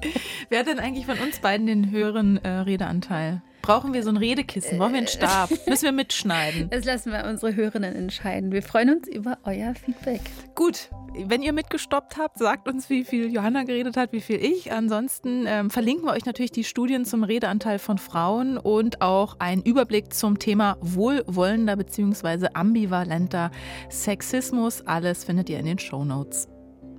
Wer 0.49 0.59
hat 0.59 0.67
denn 0.67 0.79
eigentlich 0.79 1.05
von 1.05 1.17
uns 1.19 1.39
beiden 1.39 1.67
den 1.67 1.91
höheren 1.91 2.43
äh, 2.43 2.49
Redeanteil? 2.49 3.41
Brauchen 3.67 3.93
wir 3.93 4.01
so 4.01 4.09
ein 4.09 4.15
Redekissen? 4.15 4.77
Brauchen 4.77 4.93
wir 4.93 4.99
einen 4.99 5.07
Stab? 5.07 5.49
Müssen 5.67 5.83
wir 5.83 5.91
mitschneiden? 5.91 6.69
Das 6.69 6.85
lassen 6.85 7.11
wir 7.11 7.25
unsere 7.25 7.53
Hörerinnen 7.53 7.93
entscheiden. 7.97 8.53
Wir 8.53 8.63
freuen 8.63 8.91
uns 8.91 9.09
über 9.09 9.39
euer 9.43 9.75
Feedback. 9.75 10.21
Gut, 10.55 10.89
wenn 11.25 11.41
ihr 11.41 11.51
mitgestoppt 11.51 12.15
habt, 12.15 12.37
sagt 12.37 12.69
uns, 12.69 12.89
wie 12.89 13.03
viel 13.03 13.29
Johanna 13.29 13.63
geredet 13.63 13.97
hat, 13.97 14.13
wie 14.13 14.21
viel 14.21 14.37
ich. 14.37 14.71
Ansonsten 14.71 15.43
ähm, 15.47 15.69
verlinken 15.69 16.05
wir 16.05 16.13
euch 16.13 16.23
natürlich 16.23 16.51
die 16.51 16.63
Studien 16.63 17.03
zum 17.03 17.25
Redeanteil 17.25 17.77
von 17.77 17.97
Frauen 17.97 18.57
und 18.57 19.01
auch 19.01 19.35
einen 19.39 19.63
Überblick 19.63 20.13
zum 20.13 20.39
Thema 20.39 20.77
wohlwollender 20.79 21.75
bzw. 21.75 22.47
ambivalenter 22.53 23.51
Sexismus. 23.89 24.81
Alles 24.87 25.25
findet 25.25 25.49
ihr 25.49 25.59
in 25.59 25.65
den 25.65 25.77
Show 25.79 26.05
Notes. 26.05 26.47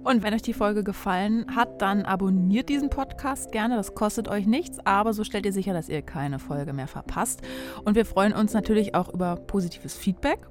Und 0.05 0.23
wenn 0.23 0.35
euch 0.35 0.43
die 0.43 0.53
Folge 0.53 0.85
gefallen 0.85 1.55
hat, 1.55 1.83
dann 1.83 2.03
abonniert 2.05 2.69
diesen 2.69 2.91
Podcast 2.91 3.53
gerne. 3.53 3.77
Das 3.77 3.95
kostet 3.95 4.29
euch 4.29 4.47
nichts, 4.47 4.79
aber 4.85 5.13
so 5.13 5.25
stellt 5.25 5.47
ihr 5.47 5.53
sicher, 5.53 5.73
dass 5.73 5.89
ihr 5.89 6.03
keine 6.03 6.39
Folge 6.39 6.73
mehr 6.73 6.89
verpasst. 6.89 7.43
Und 7.85 7.95
wir 7.95 8.07
freuen 8.07 8.33
uns 8.33 8.53
natürlich 8.53 8.95
auch 8.95 9.13
über 9.13 9.37
positives 9.37 9.97
Feedback. 9.97 10.47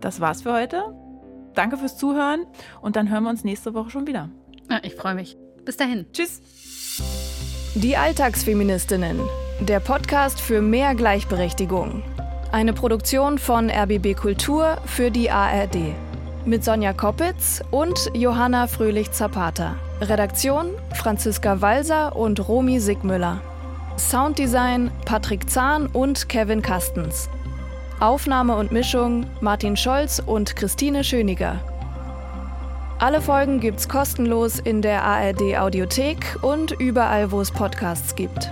Das 0.00 0.20
war's 0.20 0.42
für 0.42 0.52
heute. 0.52 0.82
Danke 1.54 1.76
fürs 1.76 1.96
Zuhören 1.96 2.46
und 2.80 2.96
dann 2.96 3.10
hören 3.10 3.24
wir 3.24 3.30
uns 3.30 3.44
nächste 3.44 3.74
Woche 3.74 3.90
schon 3.90 4.06
wieder. 4.06 4.30
Ja, 4.70 4.80
ich 4.82 4.94
freue 4.94 5.14
mich. 5.14 5.36
Bis 5.64 5.76
dahin. 5.76 6.06
Tschüss. 6.12 6.40
Die 7.74 7.96
Alltagsfeministinnen. 7.96 9.20
Der 9.60 9.80
Podcast 9.80 10.40
für 10.40 10.60
mehr 10.60 10.94
Gleichberechtigung. 10.94 12.02
Eine 12.52 12.72
Produktion 12.72 13.38
von 13.38 13.70
RBB 13.70 14.14
Kultur 14.14 14.78
für 14.84 15.10
die 15.10 15.30
ARD. 15.30 15.94
Mit 16.44 16.64
Sonja 16.64 16.92
Koppitz 16.92 17.62
und 17.70 18.10
Johanna 18.14 18.66
Fröhlich-Zapata. 18.66 19.76
Redaktion 20.00 20.70
Franziska 20.92 21.60
Walser 21.60 22.16
und 22.16 22.48
Romy 22.48 22.80
Sigmüller. 22.80 23.40
Sounddesign 23.96 24.90
Patrick 25.04 25.48
Zahn 25.48 25.86
und 25.86 26.28
Kevin 26.28 26.60
Kastens. 26.60 27.28
Aufnahme 28.00 28.56
und 28.56 28.72
Mischung 28.72 29.26
Martin 29.40 29.76
Scholz 29.76 30.20
und 30.24 30.56
Christine 30.56 31.04
Schöniger. 31.04 31.60
Alle 32.98 33.20
Folgen 33.20 33.60
gibt's 33.60 33.88
kostenlos 33.88 34.58
in 34.58 34.82
der 34.82 35.04
ARD 35.04 35.56
Audiothek 35.58 36.38
und 36.42 36.72
überall, 36.72 37.30
wo 37.30 37.40
es 37.40 37.52
Podcasts 37.52 38.16
gibt. 38.16 38.50